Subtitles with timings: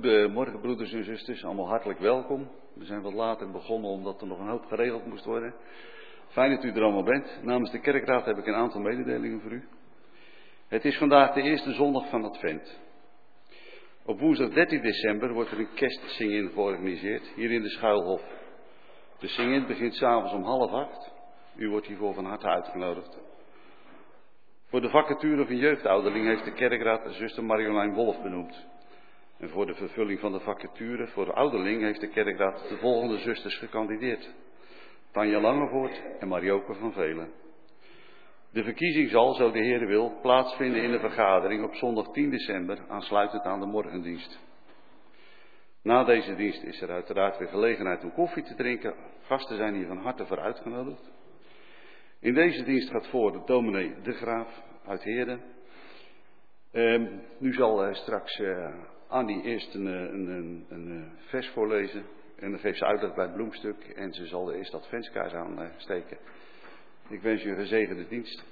[0.00, 2.50] Goedemorgen broeders en zusters, allemaal hartelijk welkom.
[2.74, 5.54] We zijn wat later begonnen omdat er nog een hoop geregeld moest worden.
[6.28, 7.38] Fijn dat u er allemaal bent.
[7.42, 9.68] Namens de kerkraad heb ik een aantal mededelingen voor u.
[10.68, 12.80] Het is vandaag de eerste zondag van Advent.
[14.04, 18.22] Op woensdag 13 december wordt er een kerstzingen georganiseerd, hier in de Schuilhof.
[19.18, 21.12] De zingen begint s'avonds om half acht.
[21.56, 23.18] U wordt hiervoor van harte uitgenodigd.
[24.66, 28.68] Voor de vacature van jeugdouderling heeft de kerkraad zuster Marjolein Wolf benoemd.
[29.40, 33.18] En voor de vervulling van de vacature voor de ouderling heeft de kerkraad de volgende
[33.18, 34.34] zusters gekandideerd.
[35.12, 37.32] Tanja Langevoort en Marioke van Velen.
[38.52, 42.78] De verkiezing zal, zo de Heer wil, plaatsvinden in de vergadering op zondag 10 december,
[42.88, 44.40] aansluitend aan de morgendienst.
[45.82, 48.94] Na deze dienst is er uiteraard weer gelegenheid om koffie te drinken.
[49.22, 51.10] Gasten zijn hier van harte voor uitgenodigd.
[52.20, 55.42] In deze dienst gaat voor de dominee De Graaf uit Heerden.
[56.72, 57.06] Ehm,
[57.38, 58.74] nu zal uh, straks uh,
[59.10, 62.04] Annie eerst een, een, een, een, vers voorlezen.
[62.36, 63.84] En dan geeft ze uitleg bij het bloemstuk.
[63.84, 66.18] En ze zal eerst dat venskaars aansteken.
[67.08, 68.44] Ik wens u een gezegende dienst.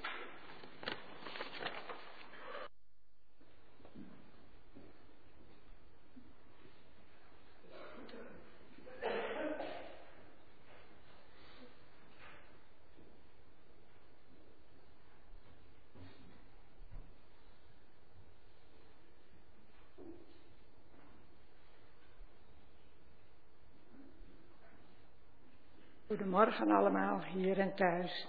[26.59, 28.27] Goedemorgen allemaal, hier en thuis.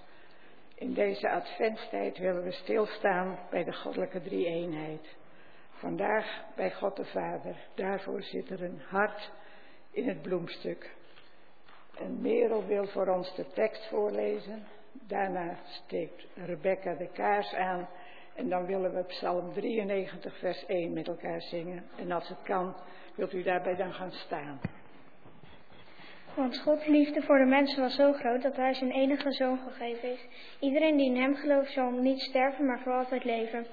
[0.75, 5.15] In deze adventstijd willen we stilstaan bij de goddelijke drie-eenheid.
[5.69, 7.55] Vandaag bij God de Vader.
[7.75, 9.31] Daarvoor zit er een hart
[9.91, 10.95] in het bloemstuk.
[11.98, 14.67] En Merel wil voor ons de tekst voorlezen.
[14.91, 17.88] Daarna steekt Rebecca de kaars aan.
[18.36, 21.89] En dan willen we Psalm 93, vers 1 met elkaar zingen.
[21.98, 22.75] En als het kan,
[23.15, 24.59] wilt u daarbij dan gaan staan.
[26.36, 30.12] Want Gods liefde voor de mensen was zo groot dat hij zijn enige zoon gegeven
[30.12, 30.19] is.
[30.59, 33.65] Iedereen die in hem gelooft zal niet sterven, maar voor altijd leven.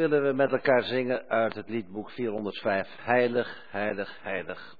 [0.00, 2.88] Willen we met elkaar zingen uit het liedboek 405.
[3.00, 4.76] Heilig, heilig, heilig.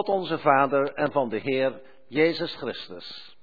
[0.00, 3.36] God onze Vader en van de Heer Jezus Christus.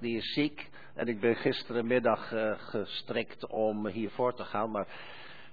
[0.00, 0.70] Die is ziek.
[0.94, 4.70] En ik ben gisterenmiddag uh, gestrikt om hiervoor te gaan.
[4.70, 4.86] Maar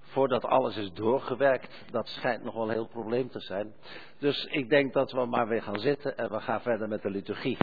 [0.02, 3.74] voordat alles is doorgewerkt, dat schijnt nog wel een heel probleem te zijn.
[4.20, 7.10] Dus ik denk dat we maar weer gaan zitten en we gaan verder met de
[7.10, 7.58] liturgie.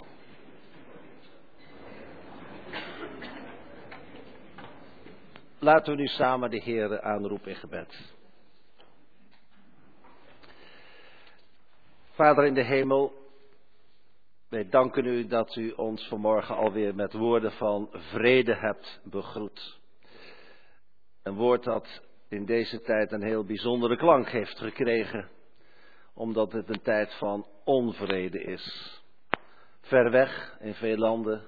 [5.59, 8.15] Laten we nu samen de Heer aanroepen in gebed.
[12.11, 13.24] Vader in de hemel,
[14.55, 19.79] wij danken u dat u ons vanmorgen alweer met woorden van vrede hebt begroet.
[21.23, 25.29] Een woord dat in deze tijd een heel bijzondere klank heeft gekregen,
[26.13, 29.03] omdat het een tijd van onvrede is.
[29.81, 31.47] Ver weg in veel landen,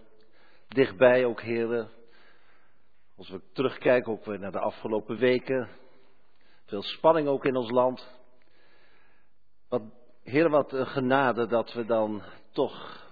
[0.68, 1.90] dichtbij ook heren.
[3.16, 5.68] Als we terugkijken ook weer naar de afgelopen weken,
[6.64, 8.08] veel spanning ook in ons land.
[9.68, 9.82] Wat,
[10.22, 12.22] Heer, wat genade dat we dan
[12.56, 13.04] toch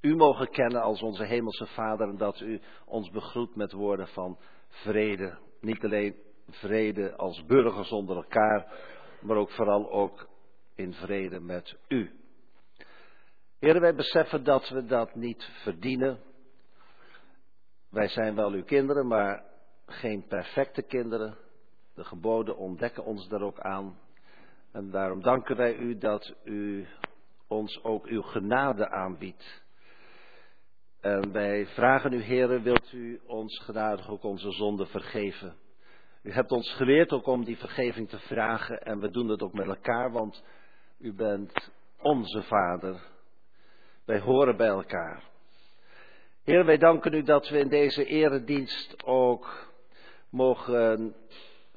[0.00, 4.38] u mogen kennen als onze hemelse Vader en dat u ons begroet met woorden van
[4.68, 5.38] vrede.
[5.60, 6.16] Niet alleen
[6.48, 8.72] vrede als burgers onder elkaar,
[9.20, 10.28] maar ook vooral ook
[10.74, 12.12] in vrede met u.
[13.58, 16.18] Heren, wij beseffen dat we dat niet verdienen.
[17.90, 19.44] Wij zijn wel uw kinderen, maar
[19.86, 21.36] geen perfecte kinderen.
[21.94, 23.98] De geboden ontdekken ons daar ook aan.
[24.72, 26.86] En daarom danken wij u dat u
[27.48, 29.62] ons ook uw genade aanbiedt.
[31.00, 35.56] En wij vragen u, heren, wilt u ons genadig ook onze zonde vergeven?
[36.22, 39.52] U hebt ons geleerd ook om die vergeving te vragen en we doen het ook
[39.52, 40.44] met elkaar, want
[40.98, 43.00] u bent onze Vader.
[44.04, 45.22] Wij horen bij elkaar.
[46.44, 49.72] Heer, wij danken u dat we in deze eredienst ook
[50.30, 51.14] mogen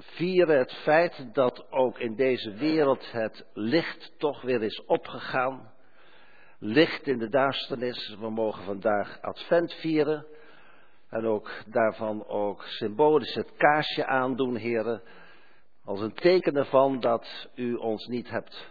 [0.02, 5.72] vieren het feit dat ook in deze wereld het licht toch weer is opgegaan.
[6.58, 8.16] Licht in de duisternis.
[8.20, 10.26] We mogen vandaag Advent vieren.
[11.10, 15.02] En ook daarvan ook symbolisch het kaarsje aandoen, heren.
[15.84, 18.70] Als een teken ervan dat u ons niet hebt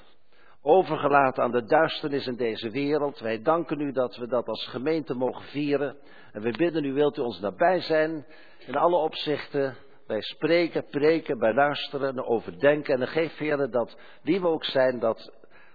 [0.61, 3.19] overgelaten aan de duisternis in deze wereld.
[3.19, 5.97] Wij danken u dat we dat als gemeente mogen vieren.
[6.31, 8.25] En we bidden u, wilt u ons nabij zijn
[8.65, 9.75] in alle opzichten.
[10.11, 12.93] Wij spreken, preken, bij luisteren en overdenken.
[12.93, 15.31] En dan geef, heren, dat wie we ook zijn, dat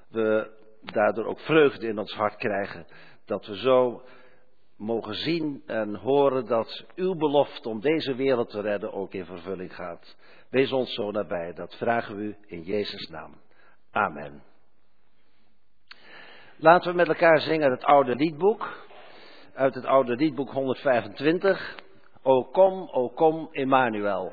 [0.08, 0.50] we
[0.80, 2.86] daardoor ook vreugde in ons hart krijgen.
[3.24, 4.02] Dat we zo
[4.76, 9.74] mogen zien en horen dat uw belofte om deze wereld te redden ook in vervulling
[9.74, 10.16] gaat.
[10.50, 13.40] Wees ons zo nabij, dat vragen we u in Jezus' naam.
[13.90, 14.42] Amen.
[16.56, 18.86] Laten we met elkaar zingen het oude liedboek,
[19.54, 21.84] uit het oude liedboek 125.
[22.28, 24.32] O kom, o kom, Emmanuel.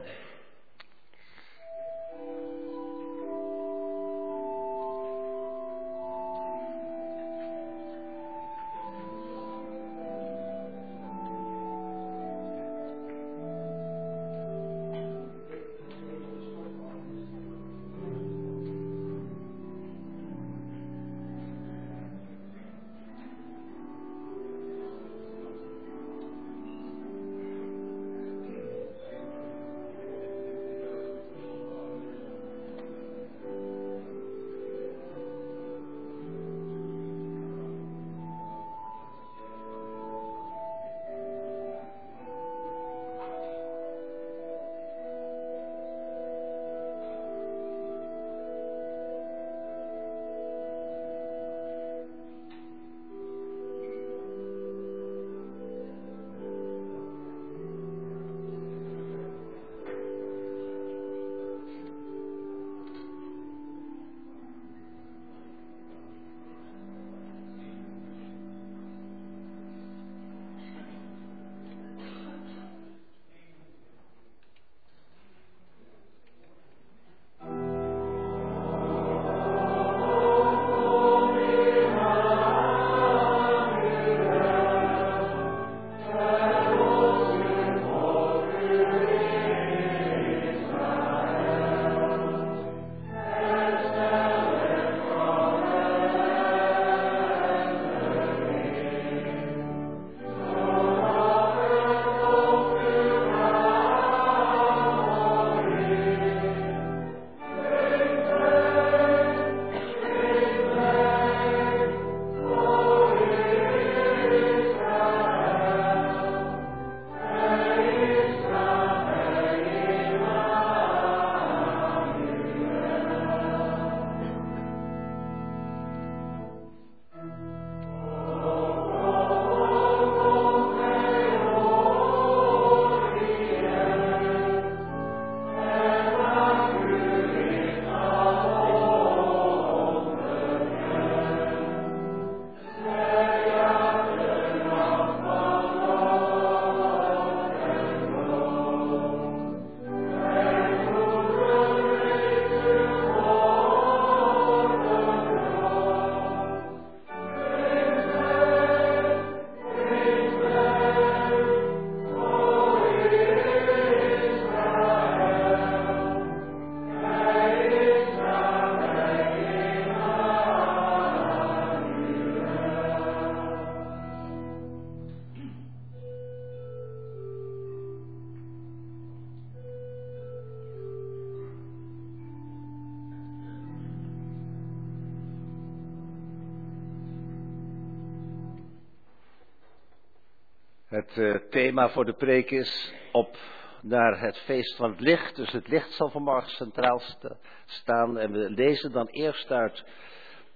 [191.54, 193.38] Thema voor de preek is op
[193.82, 195.36] naar het feest van het licht.
[195.36, 198.18] Dus het licht zal vanmorgen centraal sta staan.
[198.18, 199.84] En we lezen dan eerst uit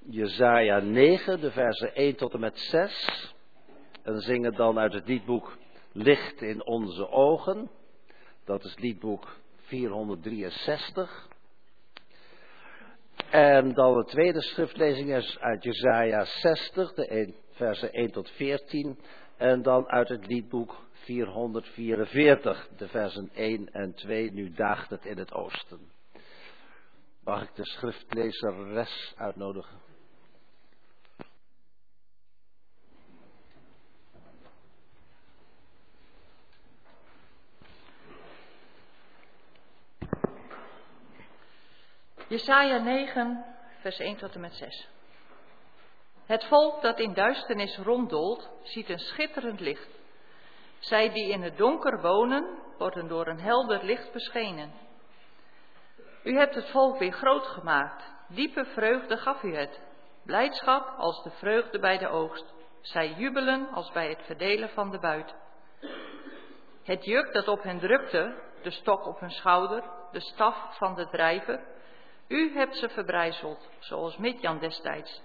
[0.09, 3.33] Jezaja 9, de versen 1 tot en met 6.
[4.03, 5.57] En zingen dan uit het liedboek
[5.91, 7.69] Licht in onze ogen.
[8.45, 11.27] Dat is liedboek 463.
[13.29, 18.99] En dan de tweede schriftlezing is uit Jezaja 60, de 1, versen 1 tot 14.
[19.37, 24.31] En dan uit het liedboek 444, de versen 1 en 2.
[24.31, 25.91] Nu daagt het in het oosten.
[27.23, 29.85] Mag ik de schriftlezeres uitnodigen?
[42.27, 43.45] Jesaja 9,
[43.81, 44.87] vers 1 tot en met 6.
[46.27, 49.89] Het volk dat in duisternis ronddolt, ziet een schitterend licht.
[50.79, 54.71] Zij die in het donker wonen, worden door een helder licht beschenen.
[56.23, 58.03] U hebt het volk weer groot gemaakt.
[58.27, 59.81] Diepe vreugde gaf u het.
[60.23, 62.53] Blijdschap als de vreugde bij de oogst.
[62.81, 65.35] Zij jubelen als bij het verdelen van de buit.
[66.83, 71.07] Het juk dat op hen drukte, de stok op hun schouder, de staf van de
[71.09, 71.59] drijver,
[72.27, 75.21] u hebt ze verbrijzeld, zoals Midjan destijds.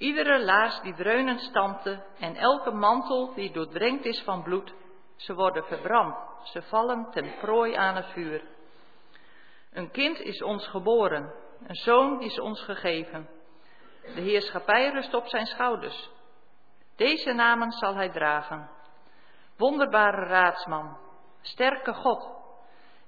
[0.00, 4.72] Iedere laars die dreunend stampte en elke mantel die doordrenkt is van bloed,
[5.16, 8.42] ze worden verbrand, ze vallen ten prooi aan het vuur.
[9.72, 11.32] Een kind is ons geboren,
[11.66, 13.28] een zoon is ons gegeven.
[14.14, 16.10] De heerschappij rust op zijn schouders.
[16.96, 18.70] Deze namen zal hij dragen.
[19.56, 20.96] Wonderbare raadsman,
[21.40, 22.28] sterke God,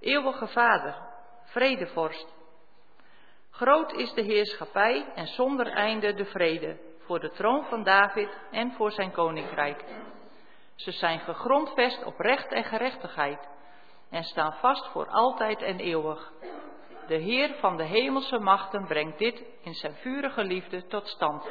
[0.00, 0.94] eeuwige vader,
[1.44, 2.35] vredevorst,
[3.53, 8.73] Groot is de heerschappij en zonder einde de vrede voor de troon van David en
[8.73, 9.85] voor zijn koninkrijk.
[10.75, 13.49] Ze zijn gegrondvest op recht en gerechtigheid
[14.11, 16.33] en staan vast voor altijd en eeuwig.
[17.07, 21.49] De Heer van de hemelse machten brengt dit in zijn vurige liefde tot stand.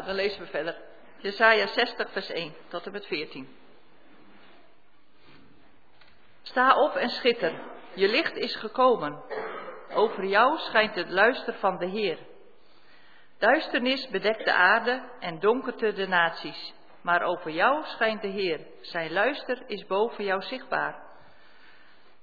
[0.00, 0.76] Nou, dan lezen we verder.
[1.16, 3.48] Jesaja 60, vers 1 tot en met 14.
[6.42, 7.60] Sta op en schitter,
[7.94, 9.22] je licht is gekomen.
[9.94, 12.18] Over jou schijnt het luister van de Heer.
[13.38, 16.74] Duisternis bedekt de aarde en donkerte de naties.
[17.02, 18.60] Maar over jou schijnt de Heer.
[18.80, 21.02] Zijn luister is boven jou zichtbaar.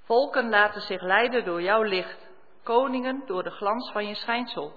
[0.04, 2.30] Volken laten zich leiden door jouw licht.
[2.64, 4.74] Koningen door de glans van je schijnsel.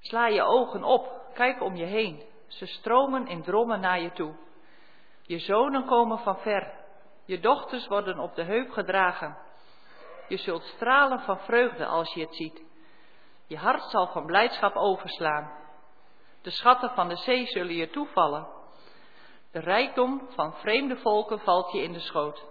[0.00, 2.22] Sla je ogen op, kijk om je heen.
[2.46, 4.34] Ze stromen in drommen naar je toe.
[5.22, 6.72] Je zonen komen van ver.
[7.24, 9.36] Je dochters worden op de heup gedragen.
[10.28, 12.62] Je zult stralen van vreugde als je het ziet.
[13.46, 15.52] Je hart zal van blijdschap overslaan.
[16.42, 18.46] De schatten van de zee zullen je toevallen.
[19.52, 22.44] De rijkdom van vreemde volken valt je in de schoot.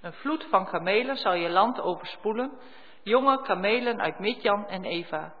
[0.00, 2.58] Een vloed van kamelen zal je land overspoelen,
[3.02, 5.34] jonge kamelen uit Midjan en Eva.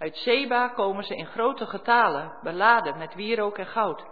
[0.00, 4.04] Uit Seba komen ze in grote getalen, beladen met wierook en goud.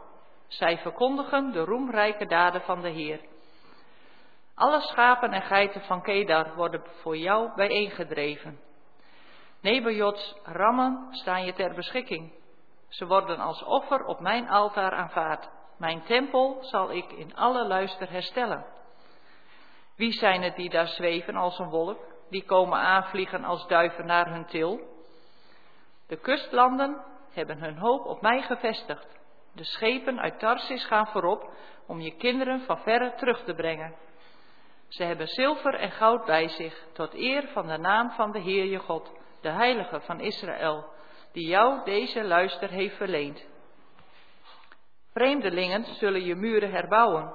[0.47, 3.21] Zij verkondigen de roemrijke daden van de Heer.
[4.55, 8.61] Alle schapen en geiten van Kedar worden voor jou bijeengedreven.
[9.61, 12.33] Nebajots rammen staan je ter beschikking.
[12.89, 15.51] Ze worden als offer op mijn altaar aanvaard.
[15.79, 18.65] Mijn tempel zal ik in alle luister herstellen.
[19.97, 21.99] Wie zijn het die daar zweven als een wolk,
[22.31, 24.97] die komen aanvliegen als duiven naar hun til?
[26.09, 29.07] De kustlanden hebben hun hoop op mij gevestigd.
[29.53, 31.51] De schepen uit Tarsis gaan voorop
[31.87, 33.95] om je kinderen van verre terug te brengen.
[34.89, 38.65] Ze hebben zilver en goud bij zich, tot eer van de naam van de Heer
[38.65, 40.85] je God, de Heilige van Israël,
[41.33, 43.47] die jou deze luister heeft verleend.
[45.13, 47.35] Vreemdelingen zullen je muren herbouwen,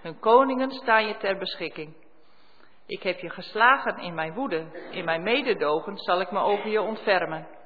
[0.00, 1.94] hun koningen staan je ter beschikking.
[2.86, 6.82] Ik heb je geslagen in mijn woede, in mijn mededogen zal ik me over je
[6.82, 7.57] ontfermen.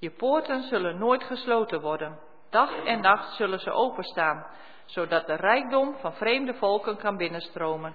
[0.00, 2.18] Je poorten zullen nooit gesloten worden,
[2.50, 4.46] dag en nacht zullen ze openstaan,
[4.84, 7.94] zodat de rijkdom van vreemde volken kan binnenstromen,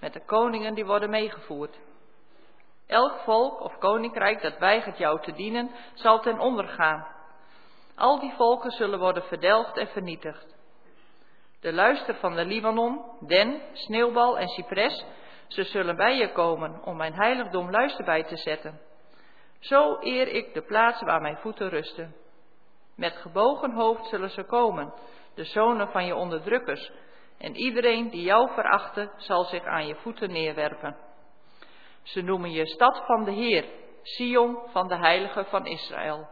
[0.00, 1.78] met de koningen die worden meegevoerd.
[2.86, 7.06] Elk volk of koninkrijk dat weigert jou te dienen, zal ten onder gaan.
[7.94, 10.56] Al die volken zullen worden verdelgd en vernietigd.
[11.60, 15.04] De luister van de Libanon, den, sneeuwbal en cipres,
[15.48, 18.80] ze zullen bij je komen om mijn heiligdom luister bij te zetten.
[19.66, 22.14] Zo eer ik de plaats waar mijn voeten rusten.
[22.96, 24.94] Met gebogen hoofd zullen ze komen,
[25.34, 26.90] de zonen van je onderdrukkers,
[27.38, 30.96] en iedereen die jou verachten zal zich aan je voeten neerwerpen.
[32.02, 33.64] Ze noemen je stad van de Heer,
[34.02, 36.28] Sion van de Heilige van Israël.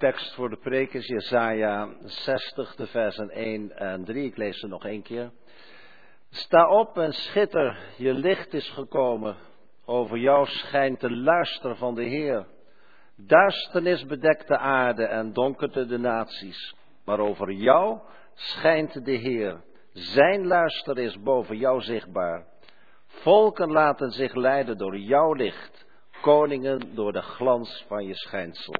[0.00, 4.24] Tekst voor de preek is Jesaja 60, de versen 1 en 3.
[4.24, 5.30] Ik lees ze nog één keer.
[6.30, 9.36] Sta op en schitter, je licht is gekomen.
[9.84, 12.46] Over jou schijnt de luister van de Heer.
[13.16, 16.74] Duisternis bedekt de aarde en donkerte de naties.
[17.04, 17.98] Maar over jou
[18.34, 19.62] schijnt de Heer.
[19.92, 22.46] Zijn luister is boven jou zichtbaar.
[23.06, 25.86] Volken laten zich leiden door jouw licht.
[26.20, 28.74] Koningen door de glans van je schijnsel.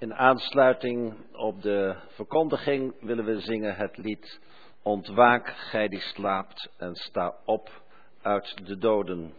[0.00, 4.40] In aansluiting op de verkondiging willen we zingen het lied
[4.82, 7.82] Ontwaak, gij die slaapt en sta op
[8.22, 9.34] uit de doden.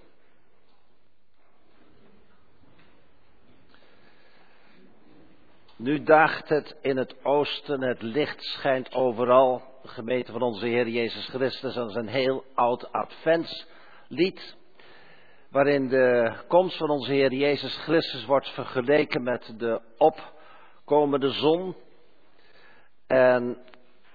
[5.76, 9.64] Nu daagt het in het oosten, het licht schijnt overal.
[9.82, 14.58] De gemeente van onze Heer Jezus Christus, dat is een heel oud adventslied.
[15.50, 19.82] Waarin de komst van onze Heer Jezus Christus wordt vergeleken met de
[20.90, 21.76] opkomende zon.
[23.08, 23.58] En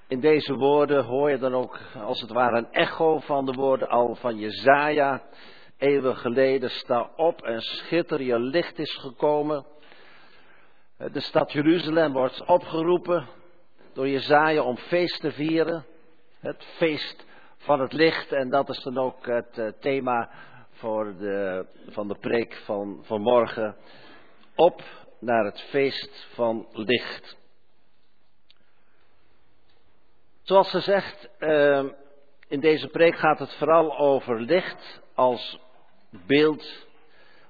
[0.09, 3.89] in deze woorden hoor je dan ook als het ware een echo van de woorden
[3.89, 5.23] al van Jezaja.
[5.79, 9.67] Eeuwen geleden, sta op en schitter, je licht is gekomen.
[11.13, 13.29] De stad Jeruzalem wordt opgeroepen
[13.93, 15.85] door Jezaja om feest te vieren.
[16.41, 18.33] Het feest van het licht.
[18.33, 20.31] En dat is dan ook het eh, thema
[20.71, 23.77] voor de, van de preek van vanmorgen.
[24.55, 24.83] Op
[25.25, 27.37] naar het feest van licht.
[30.43, 31.85] Zoals gezegd, uh,
[32.49, 35.59] in deze preek gaat het vooral over licht als
[36.27, 36.87] beeld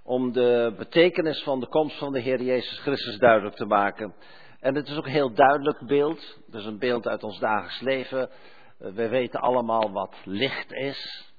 [0.03, 4.15] om de betekenis van de komst van de Heer Jezus Christus duidelijk te maken.
[4.61, 6.39] En het is ook een heel duidelijk beeld.
[6.47, 8.31] Het is een beeld uit ons dagelijks leven.
[8.79, 11.33] We weten allemaal wat licht is.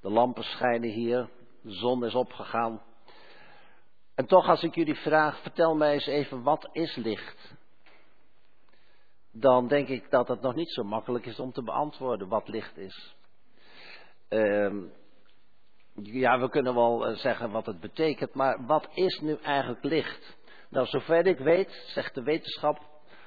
[0.00, 1.28] De lampen schijnen hier.
[1.62, 2.82] De zon is opgegaan.
[4.16, 7.54] En toch als ik jullie vraag, vertel mij eens even, wat is licht?
[9.32, 12.76] Dan denk ik dat het nog niet zo makkelijk is om te beantwoorden wat licht
[12.76, 13.16] is.
[14.28, 14.82] Uh,
[16.02, 20.36] ja, we kunnen wel eh, zeggen wat het betekent, maar wat is nu eigenlijk licht?
[20.70, 22.78] Nou, zover ik weet, zegt de wetenschap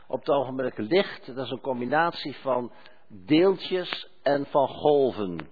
[0.07, 2.71] op het ogenblik licht, dat is een combinatie van
[3.07, 5.49] deeltjes en van golven.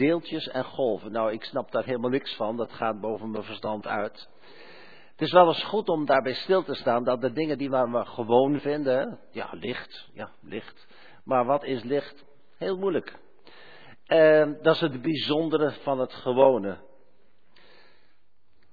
[0.00, 1.12] Deeltjes en golven.
[1.12, 4.28] Nou, ik snap daar helemaal niks van, dat gaat boven mijn verstand uit.
[5.10, 8.04] Het is wel eens goed om daarbij stil te staan dat de dingen die we
[8.04, 10.86] gewoon vinden, ja, licht, ja, licht.
[11.24, 12.24] Maar wat is licht?
[12.58, 13.18] Heel moeilijk.
[14.62, 16.78] Dat is het bijzondere van het gewone.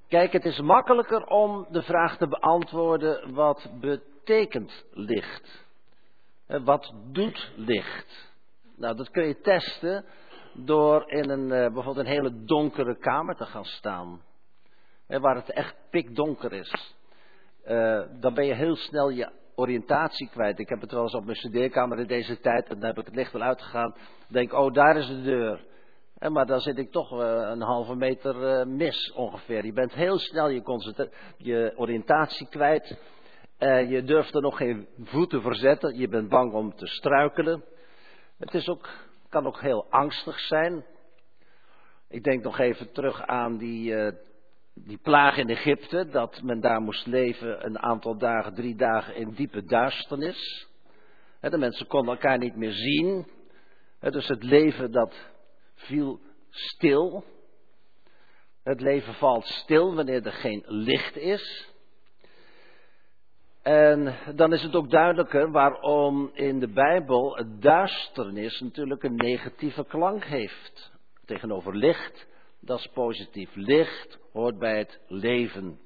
[0.07, 5.65] Kijk, het is makkelijker om de vraag te beantwoorden: wat betekent licht?
[6.47, 8.35] Wat doet licht?
[8.75, 10.05] Nou, dat kun je testen
[10.65, 14.21] door in een, eh, bijvoorbeeld een hele donkere kamer te gaan staan.
[15.07, 16.95] Waar het echt pikdonker is.
[17.67, 20.59] Uh, dan ben je heel snel je oriëntatie kwijt.
[20.59, 23.05] Ik heb het wel eens op mijn studeerkamer in deze tijd, en dan heb ik
[23.05, 23.95] het licht wel uitgegaan.
[24.27, 25.65] denk, oh, daar is de deur.
[26.29, 29.65] Maar dan zit ik toch uh, een halve meter mis ongeveer.
[29.65, 32.97] Je bent heel snel je, je oriëntatie kwijt.
[33.89, 35.97] Je durft er nog geen voeten verzetten.
[35.97, 37.63] Je bent bang om te struikelen.
[38.37, 38.89] Het is ook,
[39.29, 40.85] kan ook heel angstig zijn.
[42.09, 44.15] Ik denk nog even terug aan die
[44.85, 49.31] die plaag in Egypte, dat men daar moest leven een aantal dagen, drie dagen in
[49.31, 50.67] diepe duisternis.
[51.39, 53.27] De mensen konden elkaar niet meer zien.
[53.99, 55.15] Dus het leven dat
[55.73, 57.23] viel stil.
[58.63, 61.69] Het leven valt stil wanneer er geen licht is.
[63.67, 70.23] En dan is het ook duidelijker waarom in de Bijbel duisternis natuurlijk een negatieve klank
[70.23, 70.91] heeft.
[71.25, 72.27] Tegenover licht
[72.61, 73.55] dat is positief.
[73.55, 75.79] Licht hoort bij het leven.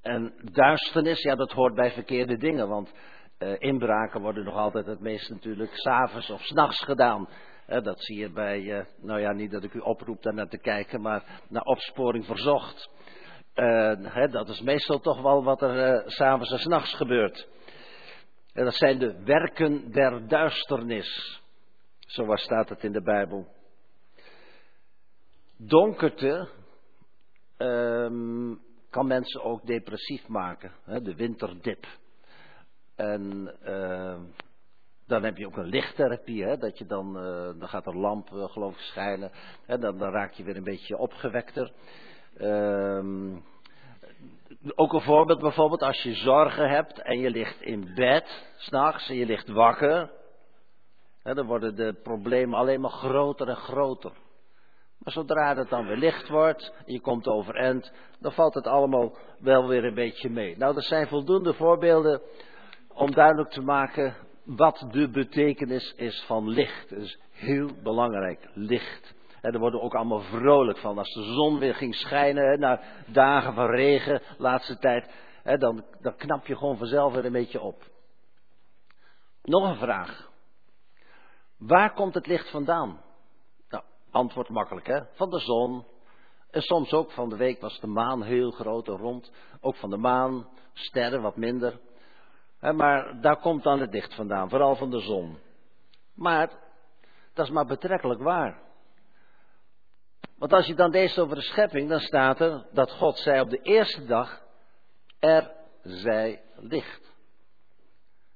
[0.00, 2.92] En duisternis, ja, dat hoort bij verkeerde dingen, want
[3.38, 7.28] uh, inbraken worden nog altijd het meest natuurlijk s'avonds of s'nachts gedaan.
[7.68, 10.48] Uh, dat zie je bij, uh, nou ja, niet dat ik u oproep daar naar
[10.48, 12.90] te kijken, maar naar opsporing verzocht.
[13.54, 17.48] Hè, dat is meestal toch wel wat er s'avonds en s'nachts gebeurt.
[18.52, 21.40] En dat zijn de werken der duisternis.
[21.98, 23.46] Zo staat het in de Bijbel
[25.66, 26.48] donkerte
[27.58, 30.72] um, kan mensen ook depressief maken.
[30.84, 31.86] Hè, de winterdip.
[32.96, 34.20] En uh,
[35.06, 36.44] dan heb je ook een lichttherapie.
[36.44, 39.30] Hè, dat je dan, uh, dan gaat een lamp uh, geloof ik schijnen.
[39.66, 41.72] Dan, dan, raak je weer een beetje opgewekter.
[42.40, 43.44] Um,
[44.74, 49.16] ook een voorbeeld bijvoorbeeld als je zorgen hebt en je ligt in bed s'nachts en
[49.16, 50.10] je ligt wakker.
[51.22, 54.12] Hè, dan worden de problemen alleen maar groter en groter.
[54.98, 59.68] Maar zodra het dan weer licht wordt, je komt overeind, dan valt het allemaal wel
[59.68, 60.56] weer een beetje mee.
[60.56, 62.20] Nou, er zijn voldoende voorbeelden
[62.88, 66.90] om duidelijk te maken wat de betekenis is van licht.
[66.90, 69.14] Het is heel belangrijk, licht.
[69.50, 70.98] Daar worden we ook allemaal vrolijk van.
[70.98, 75.10] Als de zon weer ging schijnen, na dagen van regen, laatste tijd,
[75.58, 77.82] dan, dan knap je gewoon vanzelf weer een beetje op.
[79.42, 80.30] Nog een vraag.
[81.58, 83.00] Waar komt het licht vandaan?
[84.10, 85.00] Antwoord makkelijk, hè?
[85.12, 85.84] Van de zon.
[86.50, 89.32] En soms ook van de week was de maan heel groot en rond.
[89.60, 91.80] Ook van de maan, sterren wat minder.
[92.60, 95.38] Maar daar komt dan het licht vandaan, vooral van de zon.
[96.14, 96.50] Maar
[97.34, 98.70] dat is maar betrekkelijk waar.
[100.42, 103.50] Want als je dan leest over de schepping, dan staat er dat God zei op
[103.50, 104.42] de eerste dag,
[105.18, 107.14] er zij licht.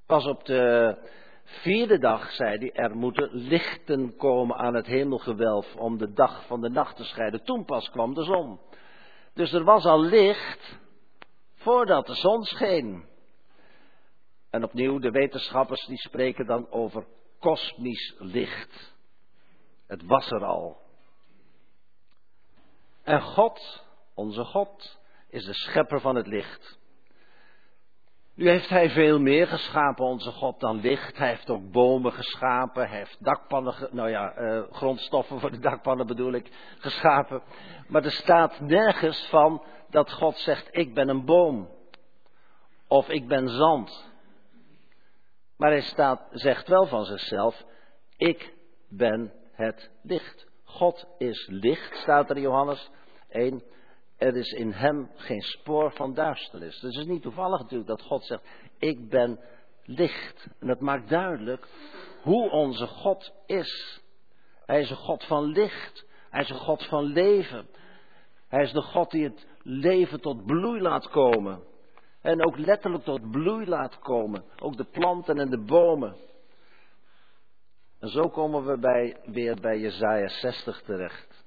[0.06, 0.96] Pas op de
[1.44, 6.60] vierde dag zei hij, er moeten lichten komen aan het hemelgewelf om de dag van
[6.60, 7.44] de nacht te scheiden.
[7.44, 8.60] Toen pas kwam de zon.
[9.34, 10.78] Dus er was al licht
[11.54, 13.04] voordat de zon scheen.
[14.50, 17.06] En opnieuw, de wetenschappers die spreken dan over
[17.38, 18.94] kosmisch licht.
[19.86, 20.84] Het was er al.
[23.06, 23.84] En God,
[24.14, 24.98] onze God,
[25.28, 26.78] is de schepper van het licht.
[28.34, 31.18] Nu heeft hij veel meer geschapen, onze God, dan licht.
[31.18, 32.88] Hij heeft ook bomen geschapen.
[32.88, 37.42] Hij heeft dakpannen, nou ja, uh, grondstoffen voor de dakpannen bedoel ik, geschapen.
[37.88, 41.68] Maar er staat nergens van dat God zegt, ik ben een boom.
[42.88, 44.10] Of ik ben zand.
[45.56, 47.64] Maar hij staat, zegt wel van zichzelf,
[48.16, 48.54] ik
[48.88, 50.46] ben het licht.
[50.76, 52.90] God is licht, staat er in Johannes
[53.28, 53.62] 1.
[54.16, 56.80] Er is in hem geen spoor van duisternis.
[56.80, 58.42] Dus het is niet toevallig natuurlijk dat God zegt,
[58.78, 59.40] ik ben
[59.84, 60.48] licht.
[60.60, 61.68] En dat maakt duidelijk
[62.22, 64.00] hoe onze God is.
[64.66, 66.06] Hij is een God van licht.
[66.30, 67.66] Hij is een God van leven.
[68.48, 71.62] Hij is de God die het leven tot bloei laat komen.
[72.20, 74.44] En ook letterlijk tot bloei laat komen.
[74.62, 76.16] Ook de planten en de bomen.
[78.06, 81.44] En zo komen we bij, weer bij Jezaja 60 terecht.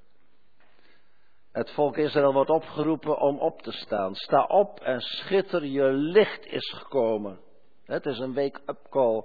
[1.52, 4.14] Het volk Israël wordt opgeroepen om op te staan.
[4.14, 7.40] Sta op en schitter, je licht is gekomen.
[7.84, 9.24] Het is een wake-up call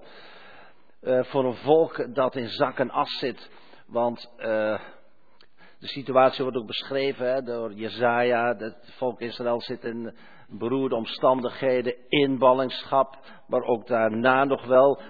[1.01, 3.49] uh, voor een volk dat in zak en as zit.
[3.87, 4.45] Want uh,
[5.79, 8.55] de situatie wordt ook beschreven door Jezaja.
[8.57, 10.15] Het volk Israël zit in
[10.47, 13.17] beroerde omstandigheden in ballingschap.
[13.47, 15.01] Maar ook daarna nog wel.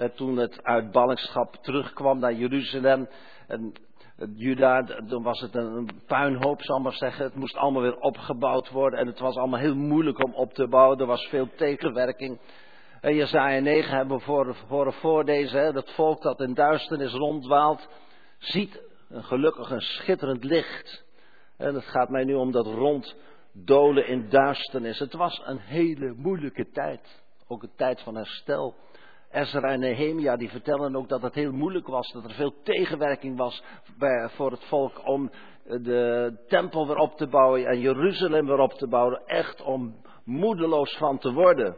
[0.00, 3.08] Uh, toen het uit ballingschap terugkwam naar Jeruzalem.
[3.46, 3.72] En
[4.34, 7.24] Juda, dan was het een puinhoop, zal ik maar zeggen.
[7.24, 10.68] Het moest allemaal weer opgebouwd worden en het was allemaal heel moeilijk om op te
[10.68, 10.98] bouwen.
[10.98, 12.40] Er was veel tegenwerking.
[13.00, 14.22] En Jezaja 9 hebben we
[14.66, 17.88] voor, voor, deze, dat volk dat in duisternis ronddwaalt,
[18.38, 21.04] ziet een gelukkig een schitterend licht.
[21.56, 24.98] En het gaat mij nu om dat ronddolen in duisternis.
[24.98, 28.74] Het was een hele moeilijke tijd, ook een tijd van herstel.
[29.30, 33.36] Ezra en Nehemia die vertellen ook dat het heel moeilijk was, dat er veel tegenwerking
[33.36, 33.62] was
[34.26, 35.30] voor het volk om
[35.64, 40.96] de tempel weer op te bouwen en Jeruzalem weer op te bouwen, echt om moedeloos
[40.96, 41.76] van te worden.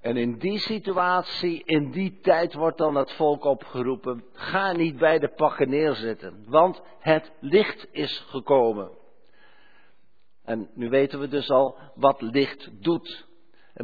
[0.00, 5.18] En in die situatie, in die tijd wordt dan het volk opgeroepen, ga niet bij
[5.18, 8.90] de pakken neerzitten, want het licht is gekomen.
[10.44, 13.25] En nu weten we dus al wat licht doet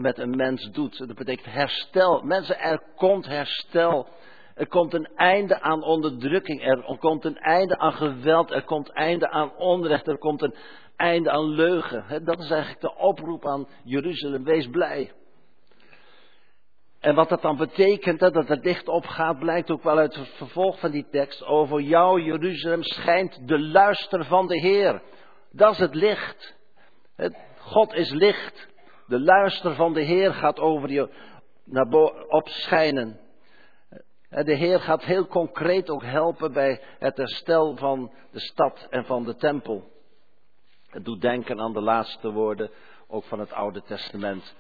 [0.01, 0.99] met een mens doet.
[0.99, 2.23] Dat betekent herstel.
[2.23, 4.09] Mensen, er komt herstel.
[4.55, 6.65] Er komt een einde aan onderdrukking.
[6.65, 8.51] Er komt een einde aan geweld.
[8.51, 10.09] Er komt een einde aan onrecht.
[10.09, 10.55] Er komt een
[10.97, 12.25] einde aan leugen.
[12.25, 14.45] Dat is eigenlijk de oproep aan Jeruzalem.
[14.45, 15.13] Wees blij.
[17.01, 20.81] En wat dat dan betekent, dat het licht opgaat, blijkt ook wel uit het vervolg
[20.81, 21.45] van die tekst.
[21.45, 25.03] Over jou, Jeruzalem, schijnt de luister van de Heer.
[25.51, 26.55] Dat is het licht.
[27.59, 28.72] God is licht.
[29.13, 31.11] De luister van de Heer gaat over je
[31.65, 31.87] naar
[32.29, 33.21] opschijnen.
[34.29, 39.25] De Heer gaat heel concreet ook helpen bij het herstel van de stad en van
[39.25, 39.91] de tempel.
[40.87, 42.71] Het doet denken aan de laatste woorden,
[43.09, 44.55] ook van het Oude Testament.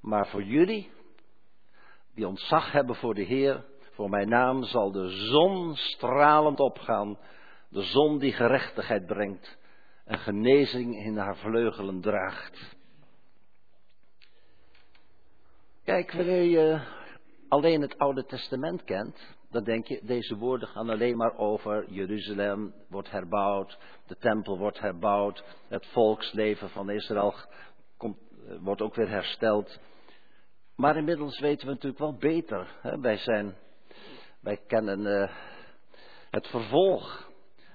[0.00, 0.90] Maar voor jullie,
[2.14, 7.18] die ontzag hebben voor de Heer, voor mijn naam, zal de zon stralend opgaan.
[7.68, 9.58] De zon die gerechtigheid brengt
[10.04, 12.80] en genezing in haar vleugelen draagt.
[15.84, 16.80] Kijk, wanneer je
[17.48, 22.74] alleen het Oude Testament kent, dan denk je, deze woorden gaan alleen maar over Jeruzalem
[22.88, 27.34] wordt herbouwd, de tempel wordt herbouwd, het volksleven van Israël
[27.96, 28.16] komt,
[28.60, 29.80] wordt ook weer hersteld.
[30.76, 32.78] Maar inmiddels weten we natuurlijk wel beter.
[32.80, 33.00] Hè?
[33.00, 33.54] Wij, zijn,
[34.40, 35.30] wij kennen uh,
[36.30, 37.30] het vervolg.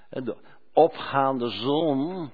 [0.08, 0.36] De
[0.72, 2.30] opgaande zon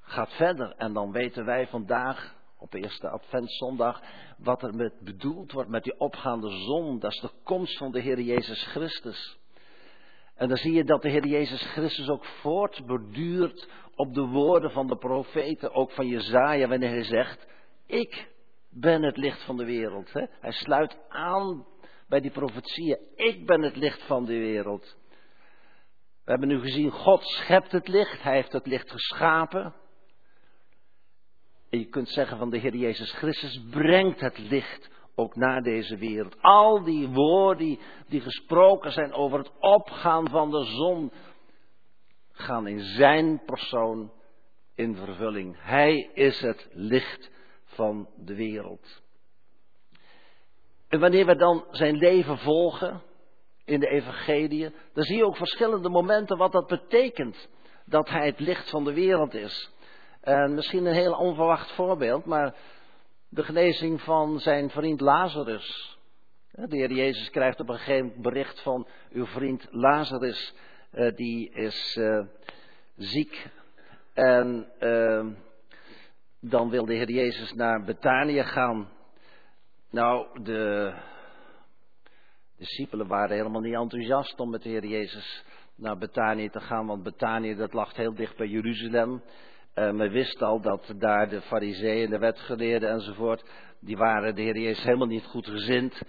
[0.00, 4.02] gaat verder en dan weten wij vandaag op eerste adventszondag,
[4.38, 6.98] wat er met bedoeld wordt met die opgaande zon.
[6.98, 9.38] Dat is de komst van de Heer Jezus Christus.
[10.34, 14.86] En dan zie je dat de Heer Jezus Christus ook voortborduurt op de woorden van
[14.86, 17.46] de profeten, ook van Jezaja, wanneer hij zegt,
[17.86, 18.30] ik
[18.70, 20.12] ben het licht van de wereld.
[20.12, 21.66] Hij sluit aan
[22.08, 24.96] bij die profetieën, ik ben het licht van de wereld.
[26.24, 29.74] We hebben nu gezien, God schept het licht, Hij heeft het licht geschapen.
[31.72, 35.96] En je kunt zeggen van de Heer Jezus Christus brengt het licht ook naar deze
[35.96, 36.36] wereld.
[36.40, 41.12] Al die woorden die, gesproken zijn over het opgaan van de zon,
[42.32, 44.12] gaan in zijn persoon
[44.74, 45.56] in vervulling.
[45.58, 47.30] Hij is het licht
[47.64, 49.02] van de wereld.
[50.88, 53.02] En wanneer we dan zijn leven volgen
[53.64, 57.48] in de evangelie, dan zie je ook verschillende momenten wat dat betekent.
[57.84, 59.70] Dat hij het licht van de wereld is.
[60.22, 62.54] En misschien een heel onverwacht voorbeeld, maar
[63.28, 65.98] de genezing van zijn vriend Lazarus.
[66.50, 70.54] De Heer Jezus krijgt op een gegeven moment bericht van uw vriend Lazarus,
[70.90, 71.98] eh, die is
[72.96, 73.50] ziek.
[74.12, 75.26] En uh,
[76.40, 78.88] dan wil de Heer Jezus naar Betanië gaan.
[79.90, 80.94] Nou, de
[82.58, 85.44] discipelen waren helemaal niet enthousiast om met de Heer Jezus
[85.74, 89.22] naar Betanië te gaan, want Betanië dat lag heel dicht bij Jeruzalem.
[89.74, 93.44] Uh, men wist al dat daar de fariseeën, de wetgeleerden enzovoort,
[93.80, 96.02] die waren de Heer Jezus helemaal niet goed gezind.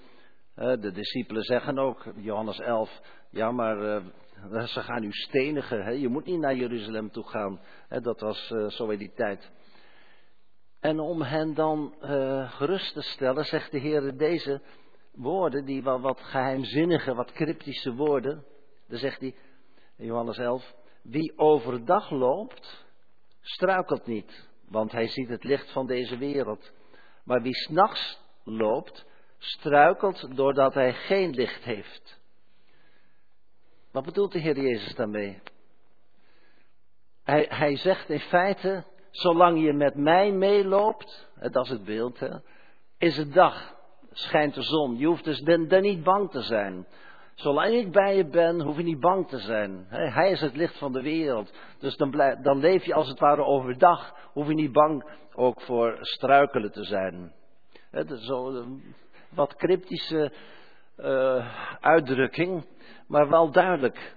[0.56, 4.04] Uh, de discipelen zeggen ook, Johannes 11, ja maar
[4.52, 5.92] uh, ze gaan u stenigen, hè?
[5.92, 7.60] je moet niet naar Jeruzalem toe gaan.
[7.90, 9.52] Dat was zo in die tijd.
[10.80, 11.94] En om hen dan
[12.48, 14.62] gerust te stellen, zegt de Heer deze
[15.12, 18.46] woorden, die wel wat geheimzinnige, wat cryptische woorden.
[18.88, 19.36] Dan zegt hij,
[19.96, 22.83] Johannes 11, wie overdag loopt,
[23.44, 26.72] struikelt niet, want hij ziet het licht van deze wereld.
[27.24, 29.06] Maar wie s'nachts loopt,
[29.38, 32.22] struikelt doordat hij geen licht heeft.
[33.92, 35.42] Wat bedoelt de Heer Jezus daarmee?
[37.24, 42.30] Hij, hij zegt in feite, zolang je met mij meeloopt, dat is het beeld, hè,
[42.98, 43.76] is het dag,
[44.12, 44.98] schijnt de zon.
[44.98, 46.88] Je hoeft dus dan, niet bang te zijn.
[47.36, 49.86] Zolang ik bij je ben, hoef je niet bang te zijn.
[49.90, 51.54] Hij is het licht van de wereld.
[51.80, 52.12] Dus dan,
[52.42, 54.16] dan leef je als het ware overdag.
[54.34, 57.34] Hoef je niet bang ook voor struikelen te zijn.
[57.92, 58.66] Het is zo
[59.30, 60.32] wat cryptische
[60.98, 62.66] uh, uitdrukking,
[63.08, 64.16] maar wel duidelijk.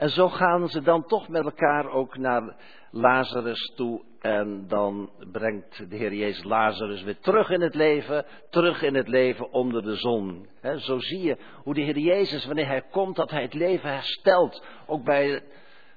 [0.00, 2.56] En zo gaan ze dan toch met elkaar ook naar
[2.90, 4.04] Lazarus toe.
[4.20, 9.08] En dan brengt de Heer Jezus Lazarus weer terug in het leven, terug in het
[9.08, 10.48] leven onder de zon.
[10.76, 14.64] zo zie je hoe de Heer Jezus, wanneer Hij komt, dat Hij het leven herstelt.
[14.86, 15.42] Ook bij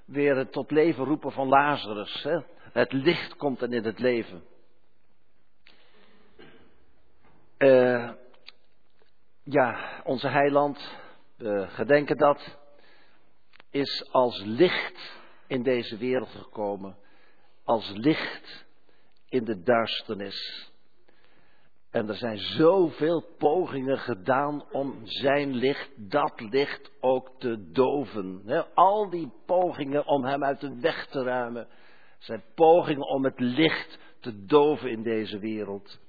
[0.05, 2.27] weer het tot leven roepen van Lazarus.
[2.73, 4.43] Het licht komt dan in het leven.
[7.57, 8.09] Uh,
[9.43, 10.97] ja, onze heiland,
[11.37, 12.61] we gedenken dat,
[13.73, 16.97] is als licht in deze wereld gekomen.
[17.63, 18.65] Als licht
[19.29, 20.71] in de duisternis.
[21.91, 28.41] En er zijn zoveel pogingen gedaan om zijn licht, dat licht ook te doven.
[28.73, 31.67] al die pogingen om hem uit de weg te ruimen,
[32.17, 35.99] zijn pogingen om het licht te doven in deze wereld.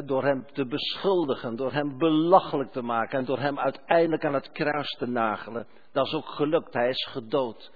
[0.00, 4.52] Door hem te beschuldigen, door hem belachelijk te maken en door hem uiteindelijk aan het
[4.52, 5.66] kruis te nagelen.
[5.92, 7.72] Dat is ook gelukt, hij is gedood.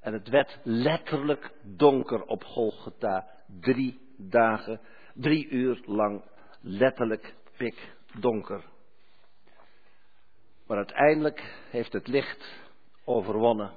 [0.00, 3.26] En het werd letterlijk donker op Golgotha.
[3.60, 4.80] Drie dagen,
[5.14, 6.24] drie uur lang
[6.60, 8.64] letterlijk pikdonker.
[10.66, 12.60] Maar uiteindelijk heeft het licht
[13.04, 13.72] overwonnen.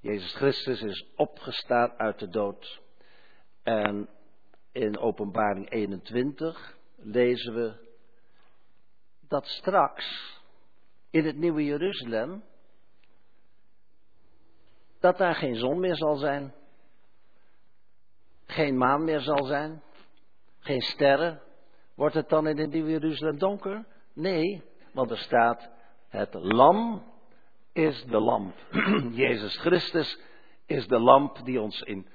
[0.00, 2.80] Jezus Christus is opgestaan uit de dood.
[3.62, 4.08] En
[4.72, 7.86] in Openbaring 21 lezen we
[9.28, 10.36] dat straks
[11.10, 12.42] in het Nieuwe Jeruzalem
[15.00, 16.54] dat daar geen zon meer zal zijn,
[18.46, 19.82] geen maan meer zal zijn,
[20.58, 21.42] geen sterren.
[21.94, 23.84] Wordt het dan in het Nieuwe Jeruzalem donker?
[24.12, 24.62] Nee,
[24.92, 25.70] want er staat:
[26.08, 27.02] het lam
[27.72, 28.54] is de lamp.
[29.12, 30.20] Jezus Christus
[30.66, 32.06] is de lamp die ons in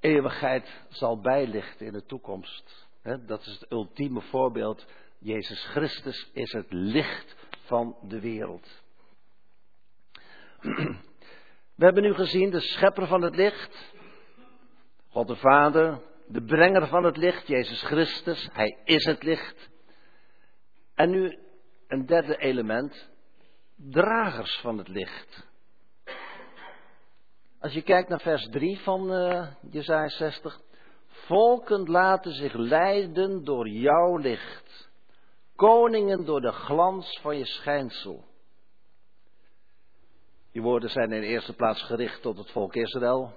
[0.00, 2.86] eeuwigheid zal bijlichten in de toekomst.
[3.26, 4.86] dat is het ultieme voorbeeld.
[5.18, 8.82] Jezus Christus is het licht van de wereld.
[11.74, 13.94] We hebben nu gezien de schepper van het licht,
[15.08, 19.70] God de Vader, de brenger van het licht, Jezus Christus, Hij is het licht.
[20.94, 21.38] En nu
[21.88, 23.10] een derde element,
[23.76, 25.46] dragers van het licht.
[27.60, 30.60] Als je kijkt naar vers 3 van uh, Jezaja 60.
[31.06, 34.90] Volken laten zich leiden door jouw licht.
[35.54, 38.24] Koningen door de glans van je schijnsel.
[40.52, 43.32] Die woorden zijn in de eerste plaats gericht tot het volk Israël,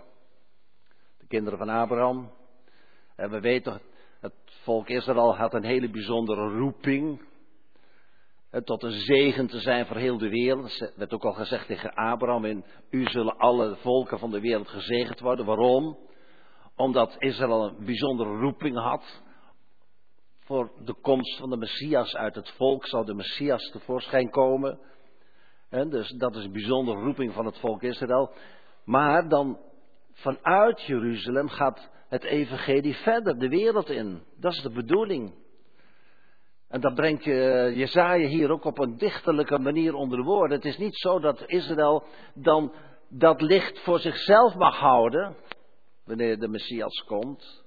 [1.18, 2.32] de kinderen van Abraham.
[3.16, 3.82] En we weten,
[4.20, 7.22] het volk Israël had een hele bijzondere roeping.
[8.64, 10.80] Tot een zegen te zijn voor heel de wereld.
[10.80, 14.68] Dat werd ook al gezegd tegen Abraham, in u zullen alle volken van de wereld
[14.68, 15.46] gezegend worden.
[15.46, 15.98] Waarom?
[16.76, 19.22] Omdat Israël een bijzondere roeping had.
[20.40, 24.80] Voor de komst van de Messias uit het volk zal de Messias tevoorschijn komen.
[25.70, 28.34] dus dat is een bijzondere roeping van het volk Israël.
[28.86, 29.60] Maar dan
[30.12, 34.24] vanuit Jeruzalem gaat het evangelie verder de wereld in.
[34.36, 35.34] Dat is de bedoeling.
[36.70, 40.58] En dat brengt je, Jezaja hier ook op een dichterlijke manier onder de woorden.
[40.58, 42.04] Het is niet zo dat Israël
[42.34, 42.74] dan
[43.10, 45.36] dat licht voor zichzelf mag houden,
[46.06, 47.64] wanneer de Messias komt.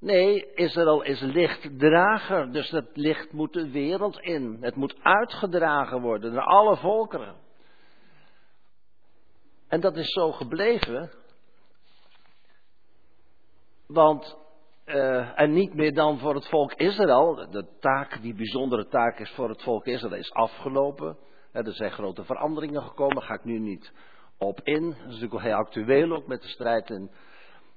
[0.00, 4.56] Nee, Israël is lichtdrager, dus dat licht moet de wereld in.
[4.60, 7.36] Het moet uitgedragen worden naar alle volkeren.
[9.68, 11.10] En dat is zo gebleven,
[13.86, 14.36] want
[14.86, 17.46] uh, en niet meer dan voor het volk Israël.
[17.50, 21.16] De taak, die bijzondere taak is voor het volk Israël, is afgelopen.
[21.52, 23.92] er zijn grote veranderingen gekomen, daar ga ik nu niet
[24.38, 24.82] op in.
[24.82, 27.10] Dat is natuurlijk wel heel actueel ook met de strijd in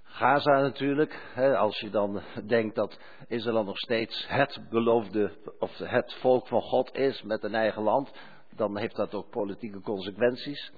[0.04, 1.34] Gaza natuurlijk.
[1.58, 6.96] als je dan denkt dat Israël nog steeds het beloofde, of het volk van God
[6.96, 8.12] is met een eigen land,
[8.56, 10.72] dan heeft dat ook politieke consequenties.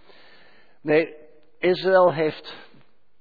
[0.81, 1.15] Nee,
[1.59, 2.55] Israël heeft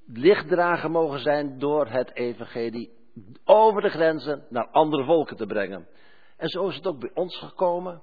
[0.07, 2.96] lichtdrager mogen zijn door het evangelie
[3.45, 5.89] over de grenzen naar andere volken te brengen.
[6.37, 8.03] En zo is het ook bij ons gekomen.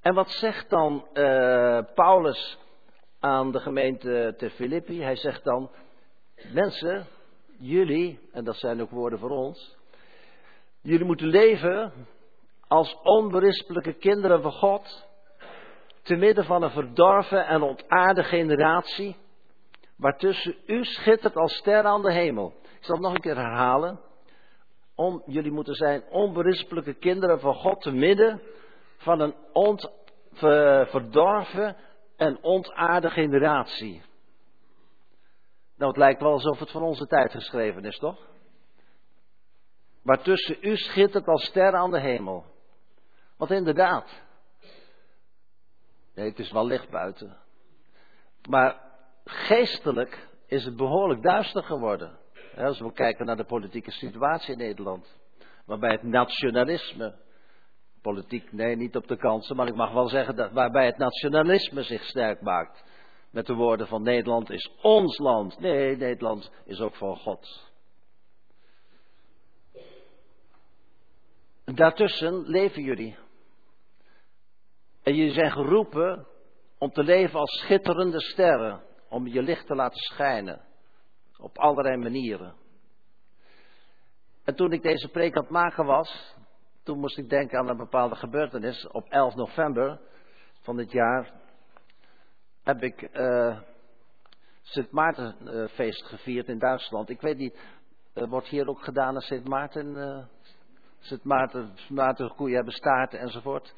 [0.00, 2.58] En wat zegt dan uh, Paulus
[3.20, 5.02] aan de gemeente te Filippi?
[5.02, 5.70] Hij zegt dan,
[6.52, 7.06] mensen,
[7.58, 9.76] jullie, en dat zijn ook woorden voor ons,
[10.80, 11.92] jullie moeten leven
[12.68, 15.06] als onberispelijke kinderen van God,
[16.02, 19.16] te midden van een verdorven en ontaarde generatie,
[19.96, 22.52] waartussen u schittert als ster aan de hemel.
[22.62, 24.00] Ik zal het nog een keer herhalen
[24.98, 28.42] om, jullie moeten zijn onberispelijke kinderen van God te midden
[28.96, 29.90] van een ont,
[30.90, 31.76] verdorven
[32.16, 34.02] en ontaarde generatie.
[35.76, 38.26] Nou, het lijkt wel alsof het van onze tijd geschreven is, toch?
[40.02, 42.44] Waartussen u schittert als ster aan de hemel.
[43.36, 44.22] Want inderdaad.
[46.14, 47.36] Nee, het is wel licht buiten.
[48.48, 48.80] Maar
[49.24, 52.17] geestelijk is het behoorlijk duister geworden.
[52.58, 55.16] Als we kijken naar de politieke situatie in Nederland.
[55.66, 57.14] Waarbij het nationalisme,
[58.02, 61.82] politiek nee niet op de kansen, maar ik mag wel zeggen dat waarbij het nationalisme
[61.82, 62.84] zich sterk maakt.
[63.30, 65.60] Met de woorden van Nederland is ons land.
[65.60, 67.70] Nee, Nederland is ook van God.
[71.64, 73.16] Daartussen leven jullie.
[75.02, 76.26] En jullie zijn geroepen
[76.78, 78.82] om te leven als schitterende sterren.
[79.08, 80.67] Om je licht te laten schijnen.
[81.38, 82.54] Op allerlei manieren.
[84.44, 86.36] En toen ik deze preek aan het maken was,
[86.82, 88.86] toen moest ik denken aan een bepaalde gebeurtenis.
[88.86, 90.00] Op 11 november
[90.60, 91.32] van dit jaar
[92.62, 93.58] heb ik uh,
[94.62, 97.08] Sint Maartenfeest gevierd in Duitsland.
[97.08, 97.58] Ik weet niet,
[98.12, 100.24] er wordt hier ook gedaan aan Sint Maarten, uh,
[100.98, 103.74] Sint Maarten, Maarten koeien hebben staarten enzovoort.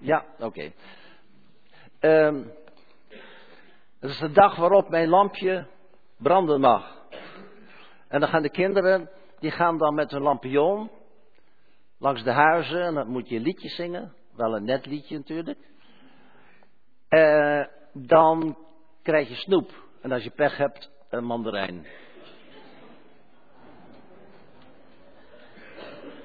[0.00, 0.44] ja, oké.
[0.44, 0.74] Okay.
[2.26, 2.52] Um,
[4.00, 5.66] het is de dag waarop mijn lampje
[6.24, 7.06] branden mag.
[8.08, 10.90] En dan gaan de kinderen, die gaan dan met hun lampion
[11.98, 14.12] langs de huizen en dan moet je een liedje zingen.
[14.36, 15.58] Wel een net liedje natuurlijk.
[17.08, 18.58] Uh, dan
[19.02, 19.70] krijg je snoep.
[20.00, 21.86] En als je pech hebt, een mandarijn.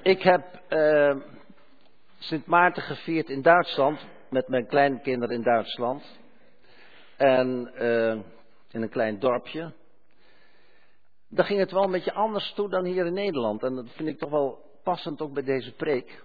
[0.03, 1.15] Ik heb uh,
[2.17, 4.05] Sint Maarten gevierd in Duitsland.
[4.29, 6.19] Met mijn kleinkinderen in Duitsland.
[7.17, 8.11] En uh,
[8.71, 9.73] in een klein dorpje.
[11.29, 13.63] Daar ging het wel een beetje anders toe dan hier in Nederland.
[13.63, 16.23] En dat vind ik toch wel passend ook bij deze preek.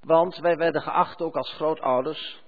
[0.00, 2.42] Want wij werden geacht ook als grootouders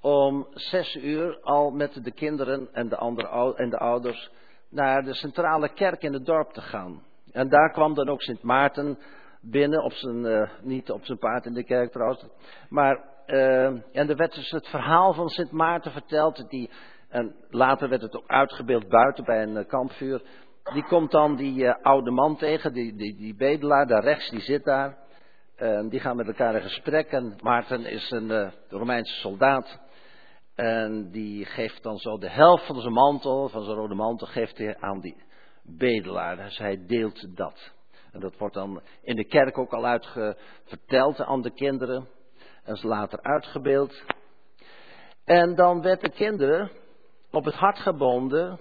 [0.00, 4.30] om zes uur al met de kinderen en de, andere, en de ouders
[4.70, 7.02] naar de centrale kerk in het dorp te gaan.
[7.32, 8.98] En daar kwam dan ook Sint Maarten
[9.40, 12.26] binnen, op zijn, uh, niet op zijn paard in de kerk trouwens.
[12.68, 16.50] Maar, uh, en er werd dus het verhaal van Sint Maarten verteld.
[16.50, 16.70] Die,
[17.08, 20.22] en later werd het ook uitgebeeld buiten bij een uh, kampvuur
[20.72, 24.40] die komt dan die uh, oude man tegen, die, die, die bedelaar daar rechts, die
[24.40, 24.96] zit daar.
[25.58, 29.78] Uh, die gaan met elkaar in gesprek en Maarten is een uh, Romeinse soldaat.
[30.54, 34.58] En die geeft dan zo de helft van zijn mantel, van zijn rode mantel, geeft
[34.58, 35.16] hij aan die
[35.62, 36.36] bedelaar.
[36.36, 37.72] Dus hij deelt dat.
[38.12, 42.08] En dat wordt dan in de kerk ook al uitverteld aan de kinderen.
[42.64, 44.02] En is later uitgebeeld.
[45.24, 46.70] En dan werd de kinderen
[47.30, 48.60] op het hart gebonden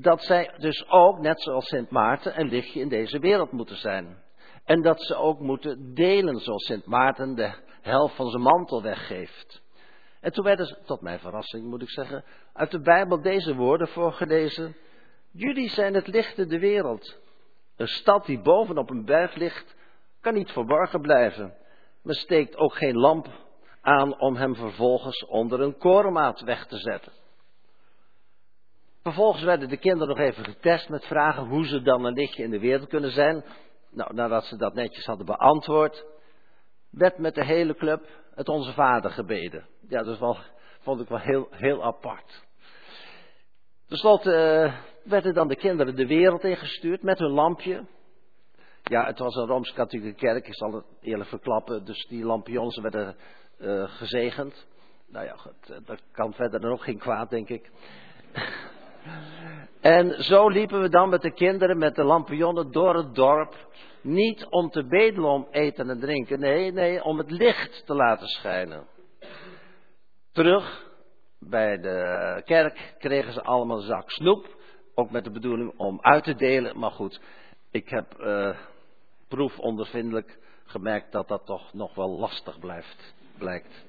[0.00, 4.22] dat zij dus ook, net zoals Sint Maarten, een lichtje in deze wereld moeten zijn.
[4.64, 9.62] En dat ze ook moeten delen, zoals Sint Maarten de helft van zijn mantel weggeeft.
[10.20, 13.88] En toen werden ze, tot mijn verrassing moet ik zeggen, uit de Bijbel deze woorden
[13.88, 14.76] voorgelezen.
[15.32, 17.18] Jullie zijn het licht in de wereld.
[17.76, 19.76] Een stad die bovenop een berg ligt,
[20.20, 21.54] kan niet verborgen blijven.
[22.02, 23.28] Men steekt ook geen lamp
[23.80, 27.12] aan om hem vervolgens onder een korenmaat weg te zetten.
[29.08, 32.50] Vervolgens werden de kinderen nog even getest met vragen hoe ze dan een lichtje in
[32.50, 33.44] de wereld kunnen zijn.
[33.90, 36.04] Nou, nadat ze dat netjes hadden beantwoord,
[36.90, 39.66] werd met de hele club het Onze Vader gebeden.
[39.88, 40.36] Ja, dat wel,
[40.80, 42.44] vond ik wel heel, heel apart.
[43.86, 44.74] Ten slotte uh,
[45.10, 47.86] werden dan de kinderen de wereld ingestuurd met hun lampje.
[48.82, 51.84] Ja, het was een Rooms-Katholieke kerk, ik zal het eerlijk verklappen.
[51.84, 53.16] Dus die lampions werden
[53.58, 54.66] uh, gezegend.
[55.06, 57.70] Nou ja, eh, dat kan verder ook geen kwaad, denk ik.
[59.80, 63.66] En zo liepen we dan met de kinderen, met de lampionnen door het dorp.
[64.02, 68.28] Niet om te bedelen om eten en drinken, nee, nee, om het licht te laten
[68.28, 68.86] schijnen.
[70.32, 70.86] Terug
[71.38, 74.56] bij de kerk kregen ze allemaal een zak snoep.
[74.94, 76.78] Ook met de bedoeling om uit te delen.
[76.78, 77.20] Maar goed,
[77.70, 78.56] ik heb uh,
[79.28, 83.86] proefondervindelijk gemerkt dat dat toch nog wel lastig blijft, blijkt.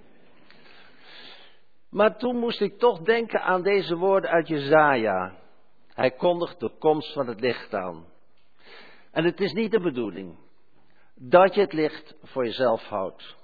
[1.89, 5.37] Maar toen moest ik toch denken aan deze woorden uit Jezaja.
[5.93, 8.05] Hij kondigt de komst van het licht aan.
[9.11, 10.37] En het is niet de bedoeling
[11.15, 13.37] dat je het licht voor jezelf houdt.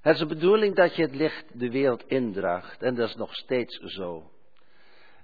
[0.00, 2.82] Het is de bedoeling dat je het licht de wereld indraagt.
[2.82, 4.30] En dat is nog steeds zo.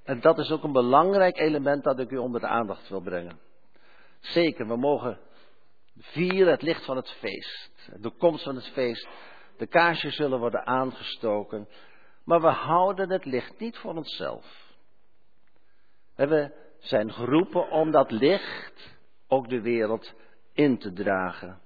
[0.04, 3.40] En dat is ook een belangrijk element dat ik u onder de aandacht wil brengen.
[4.20, 5.18] Zeker, we mogen
[5.98, 7.90] vieren het licht van het feest.
[8.00, 9.08] De komst van het feest.
[9.56, 11.68] De kaarsjes zullen worden aangestoken.
[12.24, 14.68] Maar we houden het licht niet voor onszelf.
[16.14, 18.98] We zijn geroepen om dat licht
[19.28, 20.14] ook de wereld
[20.52, 21.60] in te dragen.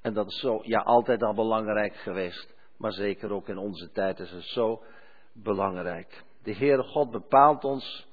[0.00, 2.54] En dat is zo, ja, altijd al belangrijk geweest.
[2.76, 4.82] Maar zeker ook in onze tijd is het zo
[5.32, 6.24] belangrijk.
[6.42, 8.06] De Heere God bepaalt ons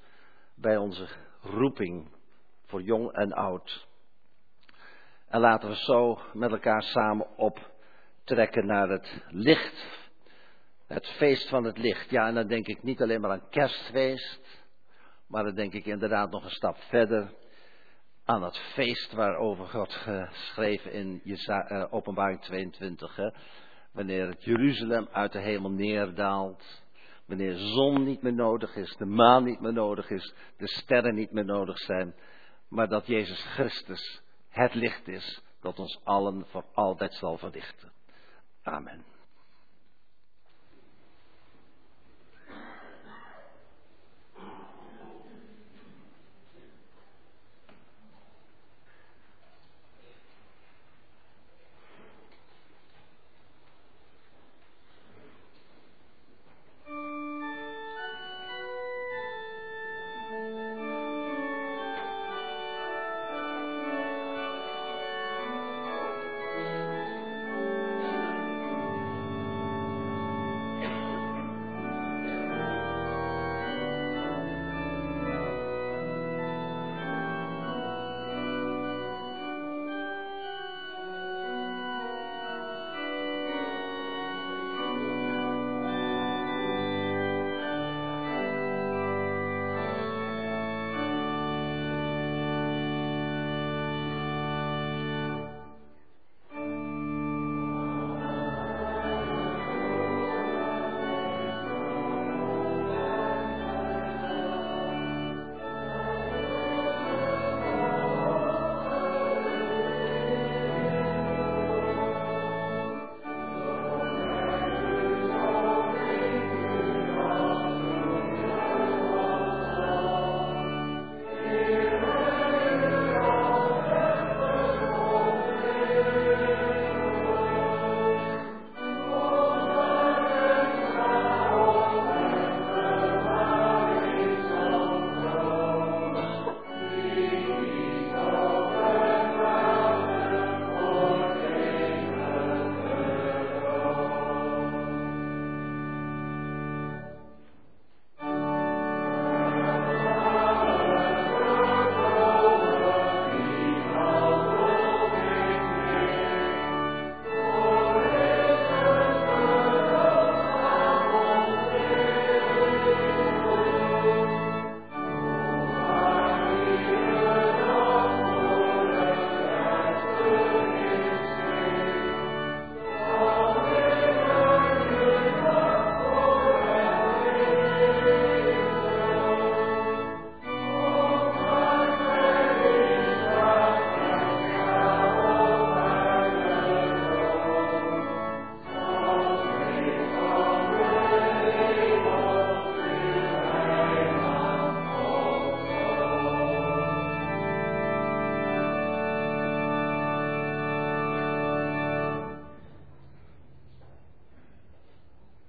[0.56, 1.08] bij onze
[1.42, 2.10] roeping
[2.66, 3.88] voor jong en oud.
[5.28, 10.05] En laten we zo met elkaar samen optrekken naar het licht.
[10.88, 12.10] Het feest van het licht.
[12.10, 14.66] Ja, en dan denk ik niet alleen maar aan kerstfeest.
[15.28, 17.34] Maar dan denk ik inderdaad nog een stap verder
[18.26, 23.16] aan het feest waarover God geschreven in Jeza, uh, openbaring 22.
[23.16, 23.30] Hè?
[23.92, 26.84] Wanneer het Jeruzalem uit de hemel neerdaalt.
[27.26, 31.16] Wanneer de zon niet meer nodig is, de maan niet meer nodig is, de sterren
[31.16, 32.16] niet meer nodig zijn.
[32.70, 37.92] Maar dat Jezus Christus het licht is dat ons allen voor altijd zal verlichten.
[38.64, 39.15] Amen.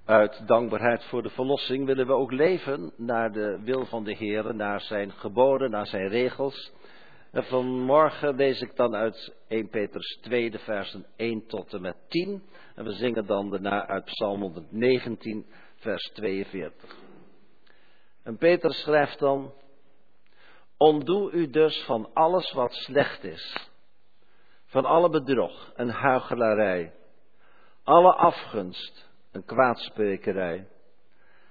[0.07, 4.55] Uit dankbaarheid voor de verlossing willen we ook leven naar de wil van de Heer,
[4.55, 6.73] naar zijn geboden, naar zijn regels.
[7.33, 11.97] En vanmorgen lees ik dan uit 1 Petrus 2, de versen 1 tot en met
[12.09, 12.43] 10.
[12.75, 15.47] En we zingen dan daarna uit Psalm 119,
[15.77, 16.97] vers 42.
[18.23, 19.53] En Peter schrijft dan,
[20.77, 23.71] Ontdoe u dus van alles wat slecht is,
[24.67, 26.93] van alle bedrog en huichelarij,
[27.85, 29.07] alle afgunst
[29.37, 30.69] en kwaadsprekerij.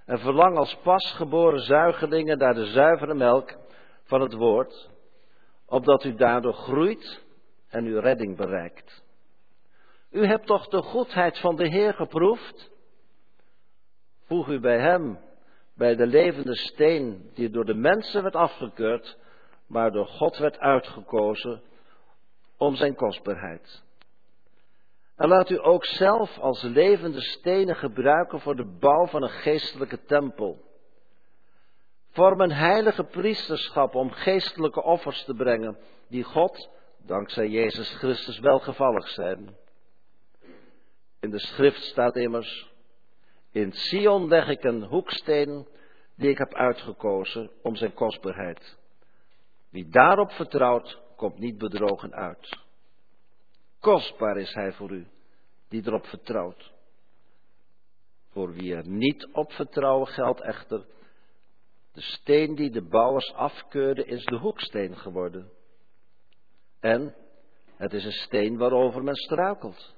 [0.05, 3.57] En verlang als pasgeboren zuigelingen naar de zuivere melk
[4.03, 4.89] van het woord,
[5.65, 7.23] opdat u daardoor groeit
[7.69, 9.03] en uw redding bereikt.
[10.11, 12.71] U hebt toch de goedheid van de Heer geproefd?
[14.25, 15.19] Voeg u bij Hem,
[15.75, 19.17] bij de levende steen die door de mensen werd afgekeurd,
[19.67, 21.61] maar door God werd uitgekozen
[22.57, 23.83] om zijn kostbaarheid.
[25.15, 30.03] En laat u ook zelf als levende stenen gebruiken voor de bouw van een geestelijke
[30.03, 30.63] tempel.
[32.09, 39.07] Vorm een heilige priesterschap om geestelijke offers te brengen, die God, dankzij Jezus Christus, welgevallig
[39.07, 39.55] zijn.
[41.19, 42.73] In de schrift staat immers,
[43.51, 45.67] in Sion leg ik een hoeksteen
[46.15, 48.77] die ik heb uitgekozen om zijn kostbaarheid.
[49.69, 52.64] Wie daarop vertrouwt, komt niet bedrogen uit.
[53.85, 55.07] Kostbaar is hij voor u,
[55.69, 56.71] die erop vertrouwt.
[58.29, 60.85] Voor wie er niet op vertrouwen geldt echter,
[61.91, 65.51] de steen die de bouwers afkeurden is de hoeksteen geworden.
[66.79, 67.15] En
[67.75, 69.95] het is een steen waarover men struikelt,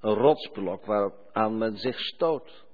[0.00, 2.64] een rotsblok waaraan men zich stoot.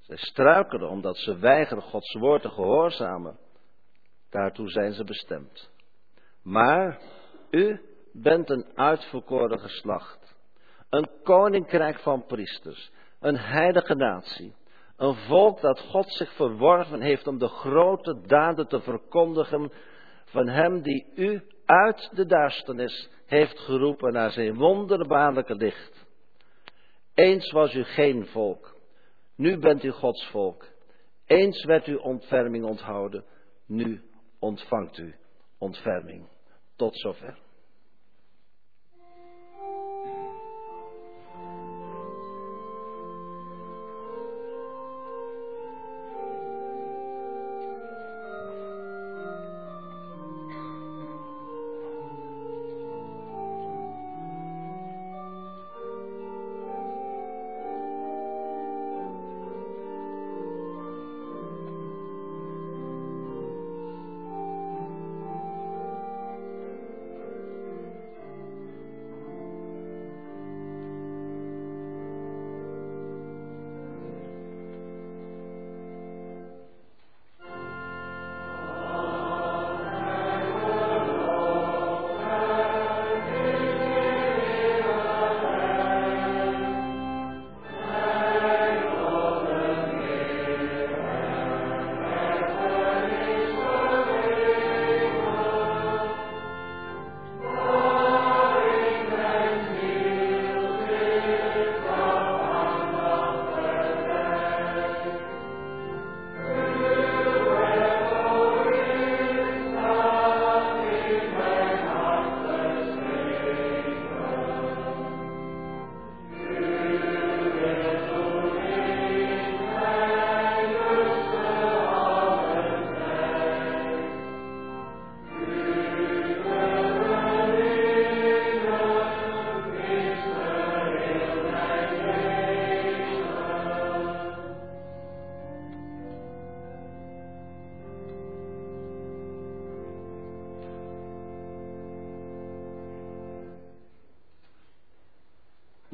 [0.00, 3.38] Zij struikelen omdat ze weigeren Gods woord te gehoorzamen.
[4.30, 5.70] Daartoe zijn ze bestemd.
[6.42, 7.00] Maar
[7.50, 10.36] u bent een uitverkoren geslacht,
[10.88, 12.90] een koninkrijk van priesters,
[13.20, 14.54] een heilige natie,
[14.96, 19.72] een volk dat God zich verworven heeft om de grote daden te verkondigen
[20.24, 26.06] van Hem die u uit de duisternis heeft geroepen naar zijn wonderbaarlijke licht.
[27.14, 28.76] Eens was u geen volk,
[29.36, 30.68] nu bent u Gods volk.
[31.26, 33.24] Eens werd u ontferming onthouden,
[33.66, 34.02] nu
[34.38, 35.14] ontvangt u
[35.58, 36.28] ontferming.
[36.76, 37.38] Tot zover.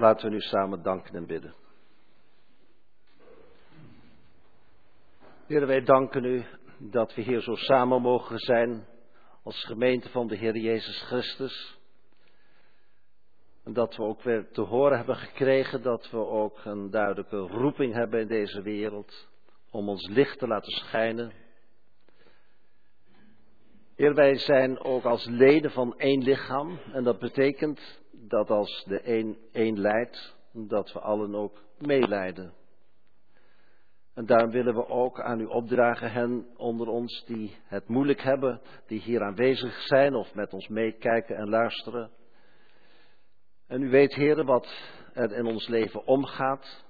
[0.06, 1.54] Laten we nu samen danken en bidden.
[5.46, 6.44] Heer, wij danken u
[6.78, 8.86] dat we hier zo samen mogen zijn
[9.42, 11.78] als gemeente van de Heer Jezus Christus.
[13.64, 17.94] En dat we ook weer te horen hebben gekregen dat we ook een duidelijke roeping
[17.94, 19.28] hebben in deze wereld
[19.70, 21.32] om ons licht te laten schijnen.
[23.96, 29.00] Heer, wij zijn ook als leden van één lichaam en dat betekent dat als de
[29.16, 32.52] een één leidt, dat we allen ook meeleiden.
[34.14, 38.60] En daarom willen we ook aan u opdragen hen onder ons die het moeilijk hebben,
[38.86, 42.10] die hier aanwezig zijn of met ons meekijken en luisteren.
[43.66, 44.68] En u weet, heren, wat
[45.12, 46.84] er in ons leven omgaat.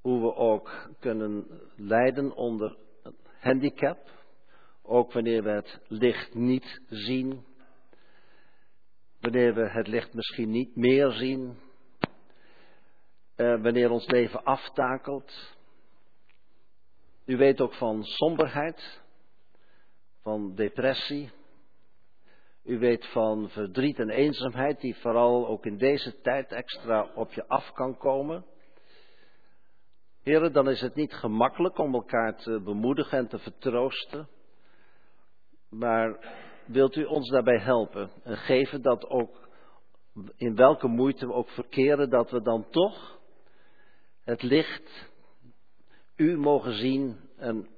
[0.00, 1.46] hoe we ook kunnen
[1.76, 2.76] lijden onder
[3.40, 3.98] handicap,
[4.82, 7.44] ook wanneer we het licht niet zien,
[9.20, 11.58] wanneer we het licht misschien niet meer zien,
[13.36, 15.56] uh, wanneer ons leven aftakelt.
[17.24, 19.00] U weet ook van somberheid,
[20.22, 21.30] van depressie.
[22.64, 27.48] U weet van verdriet en eenzaamheid die vooral ook in deze tijd extra op je
[27.48, 28.44] af kan komen.
[30.22, 34.28] Heren, dan is het niet gemakkelijk om elkaar te bemoedigen en te vertroosten.
[35.68, 36.18] Maar
[36.68, 39.48] wilt u ons daarbij helpen en geven dat ook
[40.36, 43.18] in welke moeite we ook verkeren, dat we dan toch
[44.24, 45.10] het licht
[46.16, 47.68] u mogen zien en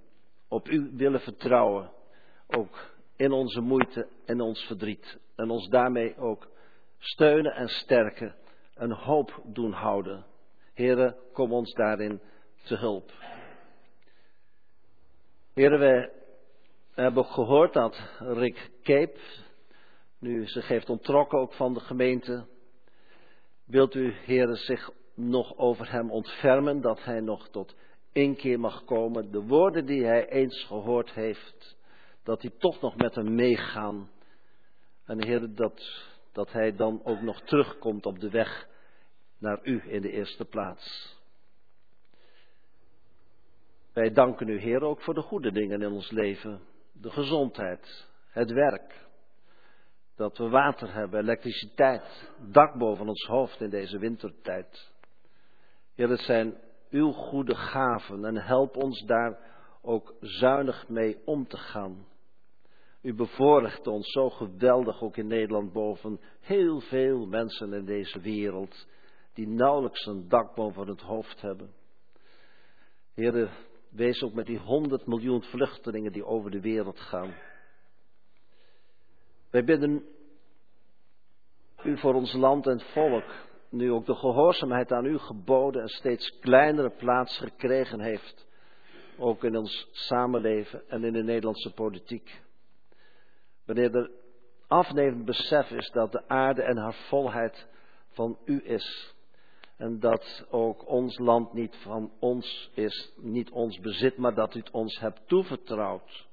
[0.49, 1.91] op u willen vertrouwen.
[2.47, 5.19] Ook in onze moeite en ons verdriet.
[5.37, 6.49] En ons daarmee ook
[6.99, 8.35] steunen en sterken
[8.75, 10.25] en hoop doen houden.
[10.75, 12.21] Heren, kom ons daarin
[12.63, 13.13] te hulp.
[15.55, 16.11] Heren,
[17.01, 19.19] we hebben ook gehoord dat Rick Cape
[20.19, 22.47] nu zich heeft ontrokken ook van de gemeente.
[23.65, 27.77] Wilt u, heren, zich nog over hem ontfermen, dat hij nog tot
[28.13, 29.31] inkeer mag komen.
[29.31, 31.77] De woorden die hij eens gehoord heeft,
[32.23, 34.11] dat die toch nog met hem meegaan.
[35.05, 38.69] En Heer, dat, dat hij dan ook nog terugkomt op de weg
[39.39, 41.17] naar u in de eerste plaats.
[43.93, 46.69] Wij danken u, Heer, ook voor de goede dingen in ons leven.
[47.01, 49.09] De gezondheid, het werk.
[50.17, 54.91] Dat we water hebben, elektriciteit, dak boven ons hoofd in deze wintertijd.
[55.95, 59.39] Heer, het zijn uw goede gaven en help ons daar
[59.83, 62.07] ook zuinig mee om te gaan.
[63.03, 68.87] U bevoorrecht ons zo geweldig ook in Nederland boven heel veel mensen in deze wereld
[69.35, 71.73] die nauwelijks een dak boven het hoofd hebben.
[73.15, 73.51] Heren,
[73.91, 77.35] wees ook met die honderd miljoen vluchtelingen die over de wereld gaan.
[79.51, 80.05] Wij bidden
[81.85, 83.25] u voor ons land en volk,
[83.69, 88.47] nu ook de gehoorzaamheid aan u geboden en steeds kleinere plaats gekregen heeft,
[89.19, 92.43] ook in ons samenleven en in de Nederlandse politiek.
[93.65, 94.11] Wanneer er
[94.67, 97.69] afnemend besef is dat de aarde en haar volheid
[98.11, 99.15] van u is.
[99.81, 104.59] En dat ook ons land niet van ons is, niet ons bezit, maar dat u
[104.59, 106.29] het ons hebt toevertrouwd.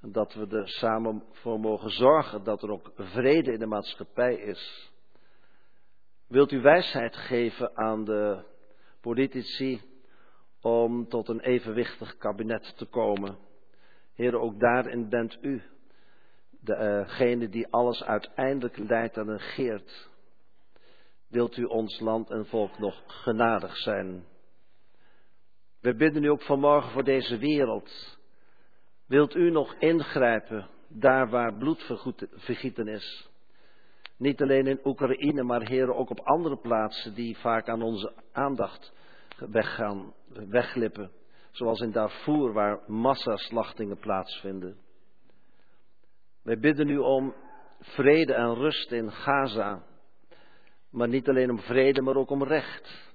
[0.00, 4.34] En dat we er samen voor mogen zorgen dat er ook vrede in de maatschappij
[4.34, 4.92] is.
[6.26, 8.44] Wilt u wijsheid geven aan de
[9.00, 9.80] politici
[10.60, 13.38] om tot een evenwichtig kabinet te komen?
[14.14, 15.62] Heer, ook daarin bent u
[16.60, 20.10] degene die alles uiteindelijk leidt en regeert.
[21.28, 24.24] Wilt u ons land en volk nog genadig zijn?
[25.80, 28.18] We bidden u ook vanmorgen voor deze wereld.
[29.06, 33.28] Wilt u nog ingrijpen daar waar bloedvergieten is?
[34.16, 38.92] Niet alleen in Oekraïne, maar heren ook op andere plaatsen die vaak aan onze aandacht
[39.36, 41.10] weggaan, wegglippen.
[41.50, 44.76] Zoals in Darfur waar massaslachtingen plaatsvinden.
[46.42, 47.34] Wij bidden u om
[47.80, 49.82] vrede en rust in Gaza.
[50.90, 53.14] Maar niet alleen om vrede, maar ook om recht.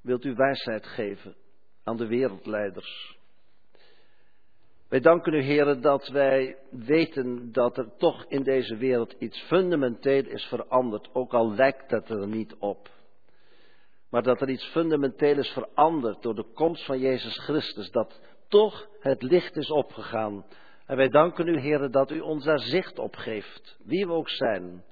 [0.00, 1.36] Wilt u wijsheid geven
[1.84, 3.16] aan de wereldleiders?
[4.88, 10.26] Wij danken u, heren, dat wij weten dat er toch in deze wereld iets fundamenteel
[10.26, 12.90] is veranderd, ook al lijkt het er niet op.
[14.10, 18.88] Maar dat er iets fundamenteel is veranderd door de komst van Jezus Christus, dat toch
[19.00, 20.44] het licht is opgegaan
[20.86, 24.28] en wij danken u, heren, dat u ons daar zicht op geeft, wie we ook
[24.28, 24.84] zijn.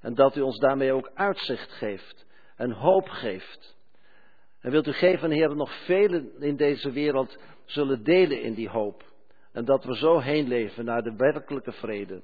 [0.00, 2.26] En dat u ons daarmee ook uitzicht geeft
[2.56, 3.76] en hoop geeft.
[4.60, 9.04] En wilt u geven, heren, nog velen in deze wereld zullen delen in die hoop.
[9.52, 12.22] En dat we zo heen leven naar de werkelijke vrede.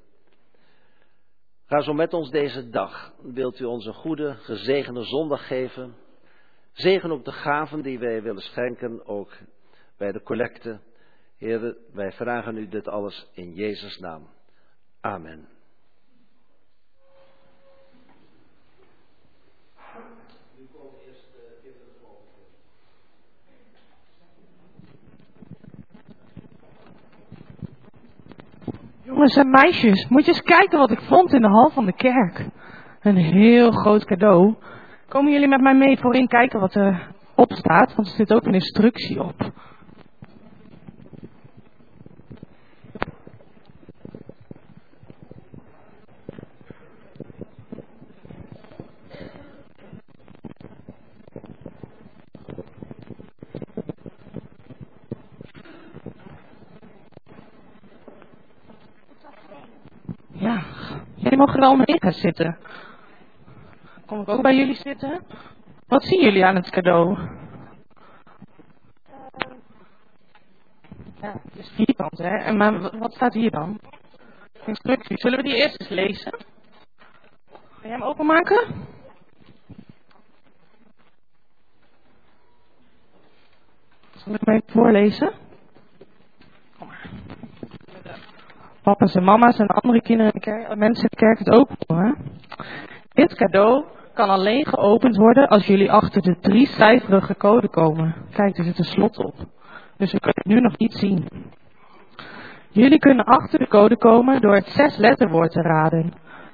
[1.67, 3.15] Ga zo met ons deze dag.
[3.23, 5.95] Wilt u ons een goede, gezegende zondag geven.
[6.73, 9.33] Zegen ook de gaven die wij willen schenken, ook
[9.97, 10.81] bij de collecte.
[11.37, 14.29] Heer, wij vragen u dit alles in Jezus' naam.
[15.01, 15.52] Amen.
[29.13, 31.93] Jongens en meisjes, moet je eens kijken wat ik vond in de hal van de
[31.93, 32.47] kerk.
[33.01, 34.55] Een heel groot cadeau.
[35.09, 37.95] Komen jullie met mij mee voorin kijken wat er op staat?
[37.95, 39.53] Want er zit ook een instructie op.
[61.33, 62.59] Jullie mogen wel mee gaan zitten.
[64.07, 65.25] Kom ik ook bij jullie zitten?
[65.87, 67.19] Wat zien jullie aan het cadeau?
[71.21, 72.37] Ja, het is vierkant, hè?
[72.37, 73.81] En maar wat staat hier dan?
[74.67, 75.19] Instructie.
[75.19, 76.33] Zullen we die eerst eens lezen?
[77.51, 78.87] Ga jij hem openmaken?
[84.17, 85.33] Zal ik even voorlezen?
[86.79, 87.11] Kom maar.
[88.93, 91.69] Papa's en mama's en andere kinderen in de kerk, mensen in de kerk het ook
[91.87, 92.17] doen.
[93.13, 93.85] Dit cadeau
[94.15, 98.15] kan alleen geopend worden als jullie achter de drie cijferige code komen.
[98.31, 99.35] Kijk, er zit een slot op.
[99.97, 101.29] Dus we kunnen het nu nog niet zien.
[102.71, 106.13] Jullie kunnen achter de code komen door het zes letterwoord te raden.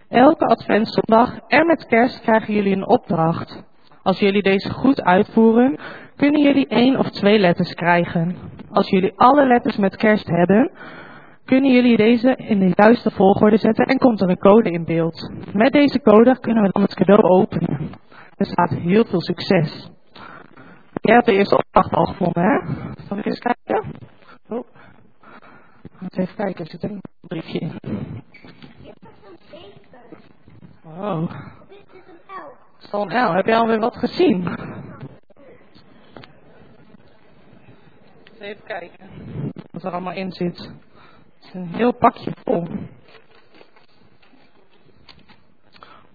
[0.08, 3.62] Elke adventszondag en met kerst krijgen jullie een opdracht.
[4.02, 5.78] Als jullie deze goed uitvoeren,
[6.16, 8.36] kunnen jullie één of twee letters krijgen.
[8.70, 10.70] Als jullie alle letters met kerst hebben,
[11.48, 15.32] kunnen jullie deze in de juiste volgorde zetten en komt er een code in beeld.
[15.52, 17.90] Met deze code kunnen we dan het cadeau openen.
[18.36, 19.90] Er staat heel veel succes.
[21.00, 22.58] Jij hebt de eerste opdracht al gevonden, hè?
[23.06, 23.92] Zal ik eens kijken?
[24.48, 24.66] Oh.
[26.10, 27.72] Even kijken, er zit een briefje in.
[30.84, 31.30] Oh.
[31.30, 33.32] Het is een L.
[33.32, 34.58] Heb jij alweer wat gezien?
[38.38, 39.10] Even kijken
[39.70, 40.86] wat er allemaal in zit.
[41.52, 42.66] Een heel pakje vol.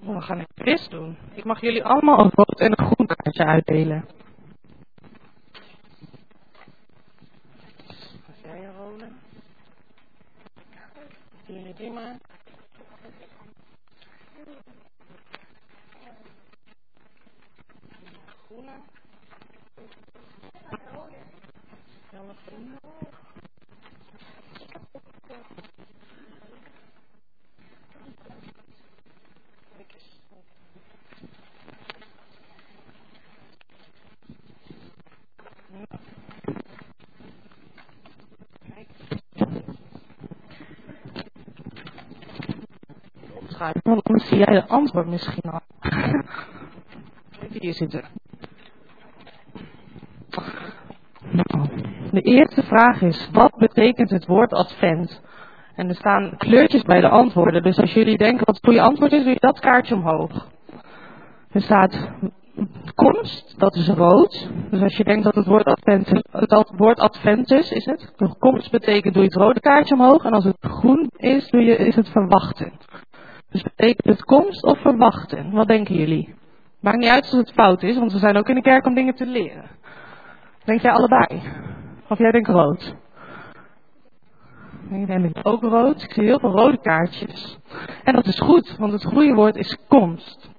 [0.06, 1.18] Oh, we gaan een quiz doen.
[1.34, 4.06] Ik mag jullie allemaal een rood en een groen kaartje uitdelen.
[8.44, 9.08] Jij rode.
[11.46, 12.16] Jullie die maar.
[18.46, 18.72] Groene.
[22.12, 22.78] Janne groene.
[29.78, 30.20] Kijk eens.
[38.74, 38.88] Kijk.
[43.72, 45.62] Want dan zie jij de antwoord misschien al.
[47.60, 48.04] Hier zitten.
[51.32, 51.70] Nou,
[52.12, 55.22] de eerste vraag is, wat betekent het woord advent?
[55.76, 59.12] En er staan kleurtjes bij de antwoorden, dus als jullie denken wat het goede antwoord
[59.12, 60.48] is, doe je dat kaartje omhoog.
[61.52, 62.10] Er staat
[62.96, 64.50] komst, dat is rood.
[64.70, 68.14] Dus als je denkt dat het woord adventus, het woord adventus is het.
[68.16, 70.24] De komst betekent doe je het rode kaartje omhoog.
[70.24, 72.72] En als het groen is, doe je, is het verwachten.
[73.54, 75.52] Dus betekent het komst of verwachten?
[75.52, 76.36] Wat denken jullie?
[76.80, 78.94] Maakt niet uit als het fout is, want we zijn ook in de kerk om
[78.94, 79.70] dingen te leren.
[80.64, 81.42] Denk jij allebei?
[82.10, 82.96] Of jij denkt rood?
[84.90, 86.04] Ik denk ook rood.
[86.04, 87.58] Ik zie heel veel rode kaartjes.
[88.04, 90.52] En dat is goed, want het goede woord is komst.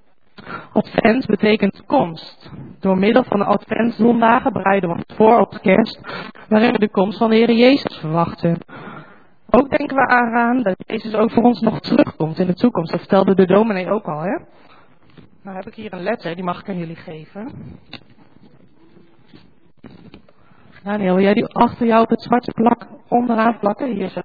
[0.73, 2.51] Advent betekent komst.
[2.79, 5.99] Door middel van de adventzondagen bereiden we ons voor op kerst,
[6.49, 8.57] waarin we de komst van de Heer Jezus verwachten.
[9.55, 12.91] Ook denken we eraan dat Jezus ook voor ons nog terugkomt in de toekomst.
[12.91, 14.37] Dat vertelde de dominee ook al, hè?
[15.41, 17.51] Nou heb ik hier een letter, die mag ik aan jullie geven.
[20.83, 23.91] Daniel, wil jij die achter jou op het zwarte plak onderaan plakken?
[23.91, 24.21] Hier zo.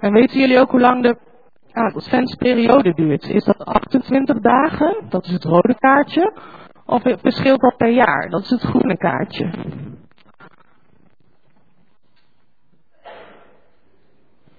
[0.00, 1.16] En weten jullie ook hoe lang de
[1.72, 3.28] adventsperiode duurt?
[3.28, 5.04] Is dat 28 dagen?
[5.08, 6.32] Dat is het rode kaartje.
[6.86, 8.30] Of verschilt dat per jaar?
[8.30, 9.50] Dat is het groene kaartje.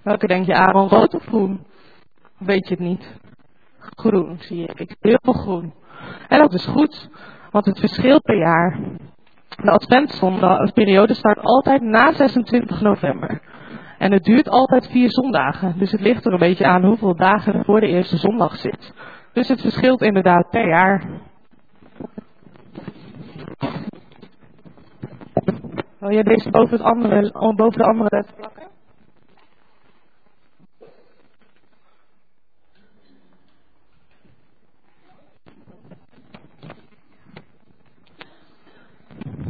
[0.04, 1.66] Welke denk je, Aaron, rood of groen?
[2.38, 3.20] Weet je het niet?
[3.80, 4.72] Groen, zie je.
[4.76, 5.74] Ik heel veel groen.
[6.28, 7.10] En dat is goed,
[7.52, 8.80] want het verschilt per jaar.
[9.64, 13.41] De adventsperiode start altijd na 26 november.
[13.98, 15.76] En het duurt altijd vier zondagen.
[15.78, 18.94] Dus het ligt er een beetje aan hoeveel dagen er voor de eerste zondag zit.
[19.34, 21.22] Dus het verschilt inderdaad per jaar.
[25.99, 28.68] Wil jij deze boven, het andere, boven de andere letter plakken?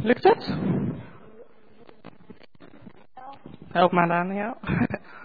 [0.02, 0.56] Lukt het?
[3.68, 4.54] Help maar Daniel.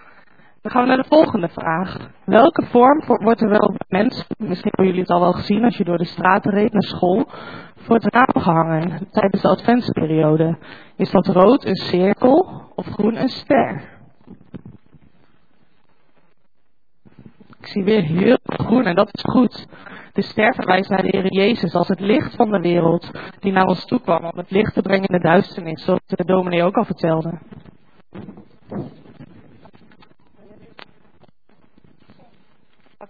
[0.63, 2.09] Dan gaan we naar de volgende vraag.
[2.25, 5.77] Welke vorm wordt er wel bij mensen, misschien hebben jullie het al wel gezien als
[5.77, 7.25] je door de straten reed naar school,
[7.75, 10.57] voor het raam gehangen tijdens de adventsperiode?
[10.95, 13.81] Is dat rood een cirkel of groen een ster?
[17.59, 19.67] Ik zie weer heel groen en dat is goed.
[20.13, 23.67] De ster verwijst naar de Heer Jezus als het licht van de wereld die naar
[23.67, 26.75] ons toe kwam om het licht te brengen in de duisternis, zoals de dominee ook
[26.75, 27.39] al vertelde.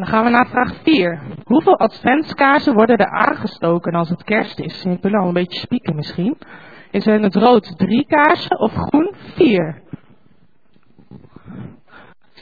[0.00, 1.20] Dan gaan we naar vraag 4.
[1.44, 4.84] Hoeveel adventskaarsen worden er aangestoken als het kerst is?
[4.84, 6.38] Ik wil al een beetje spieken misschien.
[6.90, 9.82] Is er in het rood drie kaarsen of groen vier?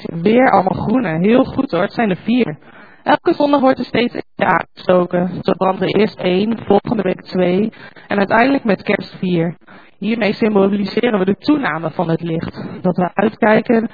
[0.03, 1.19] Weer allemaal groene.
[1.19, 2.59] Heel goed hoor, het zijn er vier.
[3.03, 5.29] Elke zondag wordt er steeds één aangestoken.
[5.41, 7.73] Zo brandt er eerst één, volgende week twee
[8.09, 9.57] en uiteindelijk met kerst vier.
[9.99, 12.83] Hiermee symboliseren we de toename van het licht.
[12.83, 13.91] Dat we uitkijken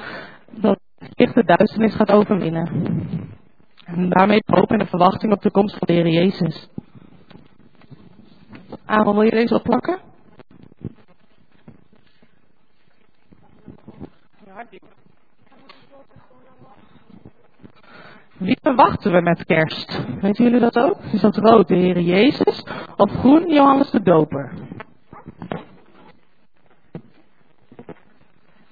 [0.50, 3.32] dat het licht de duisternis gaat overwinnen.
[3.84, 6.68] En daarmee hoop en de verwachting op de komst van de Heer Jezus.
[8.84, 9.98] Aaron, wil je deze opplakken?
[18.36, 20.04] Wie verwachten we met kerst?
[20.20, 20.98] Weten jullie dat ook?
[21.12, 22.66] Is dat rood de Heer Jezus
[22.96, 24.52] of groen Johannes de Doper?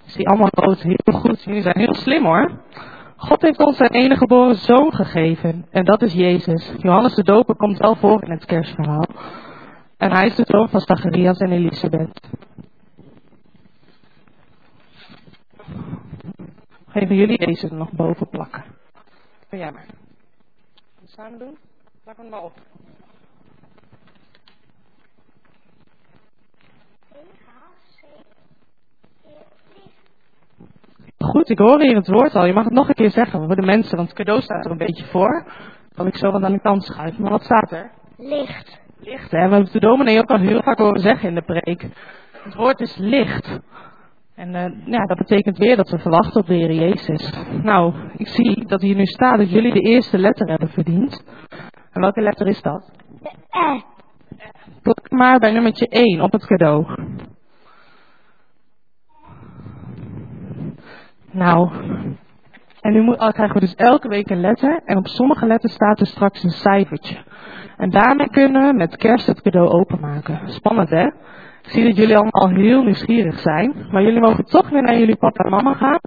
[0.05, 1.43] Ik zie allemaal rood, heel goed.
[1.43, 2.51] Jullie zijn heel slim hoor.
[3.23, 5.67] God heeft ons zijn enige geboren zoon gegeven.
[5.71, 6.75] En dat is Jezus.
[6.79, 9.07] Johannes de Doper komt wel voor in het kerstverhaal.
[9.97, 12.29] En hij is de zoon van Zacharias en Elisabeth.
[16.89, 18.65] Geven jullie deze nog boven plakken?
[19.51, 19.87] Doe maar.
[21.05, 21.57] Samen doen?
[22.05, 22.53] Plak hem maar op.
[31.23, 32.45] Goed, ik hoor hier het woord al.
[32.45, 34.71] Je mag het nog een keer zeggen voor de mensen, want het cadeau staat er
[34.71, 35.47] een beetje voor.
[35.95, 37.23] Kan ik zo wat aan de kant schuiven.
[37.23, 37.91] Maar wat staat er?
[38.17, 38.81] Licht.
[39.01, 39.49] Licht, hè?
[39.49, 41.87] We hebben de dominee ook al heel vaak horen zeggen in de preek.
[42.43, 43.61] Het woord is licht.
[44.35, 47.33] En uh, ja, dat betekent weer dat we verwachten op de Heer Jezus.
[47.63, 51.25] Nou, ik zie dat hier nu staat dat jullie de eerste letter hebben verdiend.
[51.93, 52.93] En welke letter is dat?
[53.23, 53.81] De E.
[55.09, 56.87] Maar bij nummertje 1 op het cadeau.
[61.33, 61.71] Nou,
[62.81, 64.83] en nu moet, krijgen we dus elke week een letter.
[64.85, 67.25] En op sommige letters staat er straks een cijfertje.
[67.77, 70.49] En daarmee kunnen we met kerst het cadeau openmaken.
[70.49, 71.07] Spannend hè?
[71.63, 73.75] Ik zie dat jullie allemaal heel nieuwsgierig zijn.
[73.91, 76.01] Maar jullie mogen toch weer naar jullie papa en mama gaan.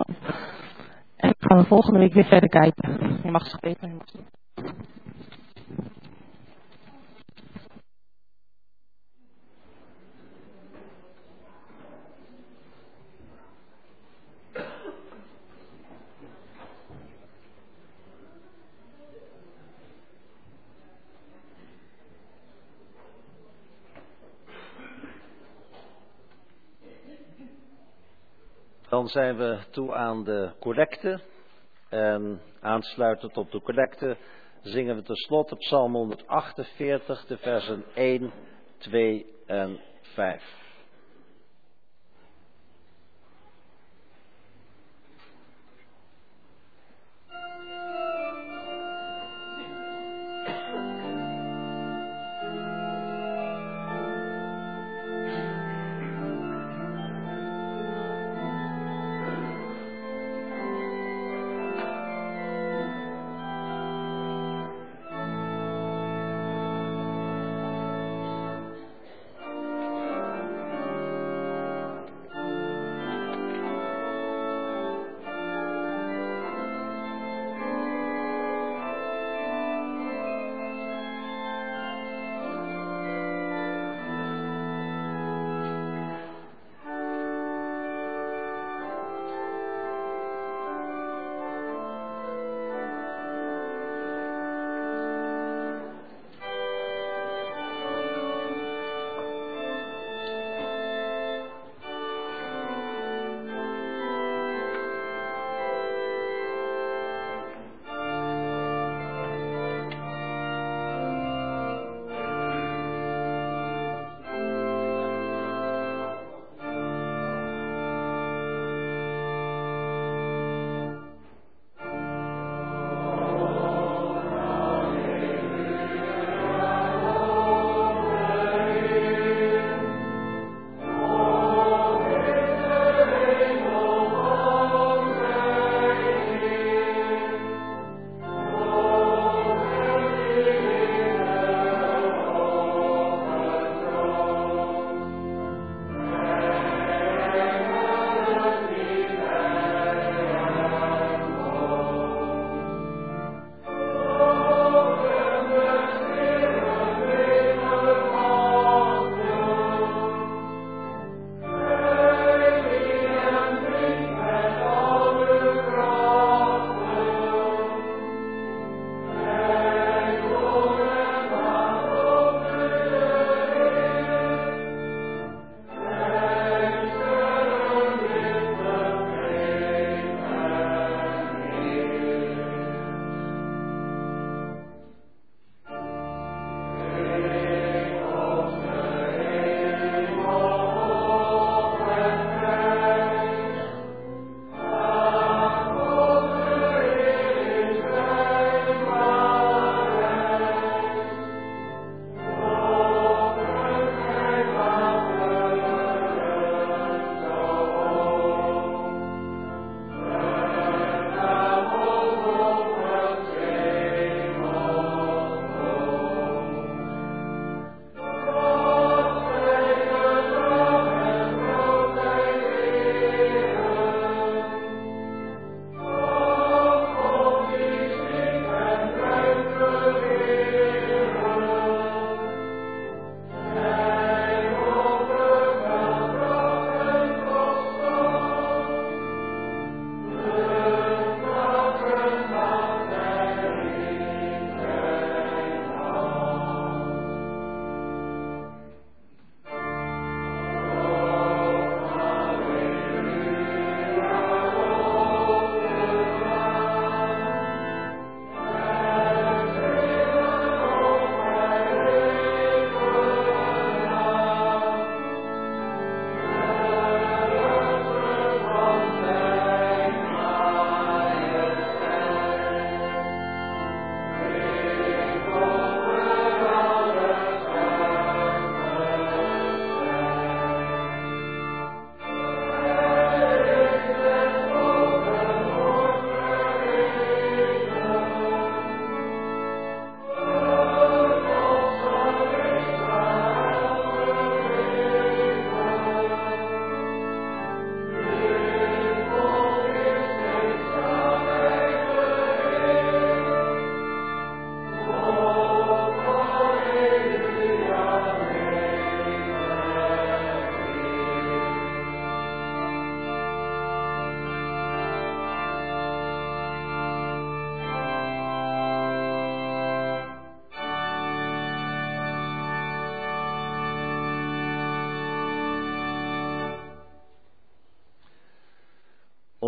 [1.16, 3.20] En dan gaan we volgende week weer verder kijken.
[3.24, 3.58] Je mag ze
[28.96, 31.20] Dan zijn we toe aan de collecte.
[31.90, 34.18] En aansluitend op de collecte
[34.62, 38.32] zingen we tenslotte Psalm 148, de versen 1,
[38.78, 40.65] 2 en 5.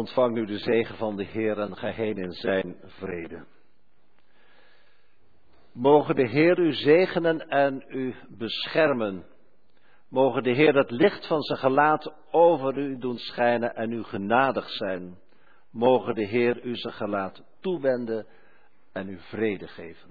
[0.07, 3.45] Ontvang nu de zegen van de Heer en ga heen in zijn vrede.
[5.73, 9.25] Mogen de Heer u zegenen en u beschermen.
[10.09, 14.69] Mogen de Heer het licht van zijn gelaat over u doen schijnen en u genadig
[14.69, 15.17] zijn.
[15.71, 18.27] Mogen de Heer u zijn gelaat toewenden
[18.93, 20.09] en u vrede geven.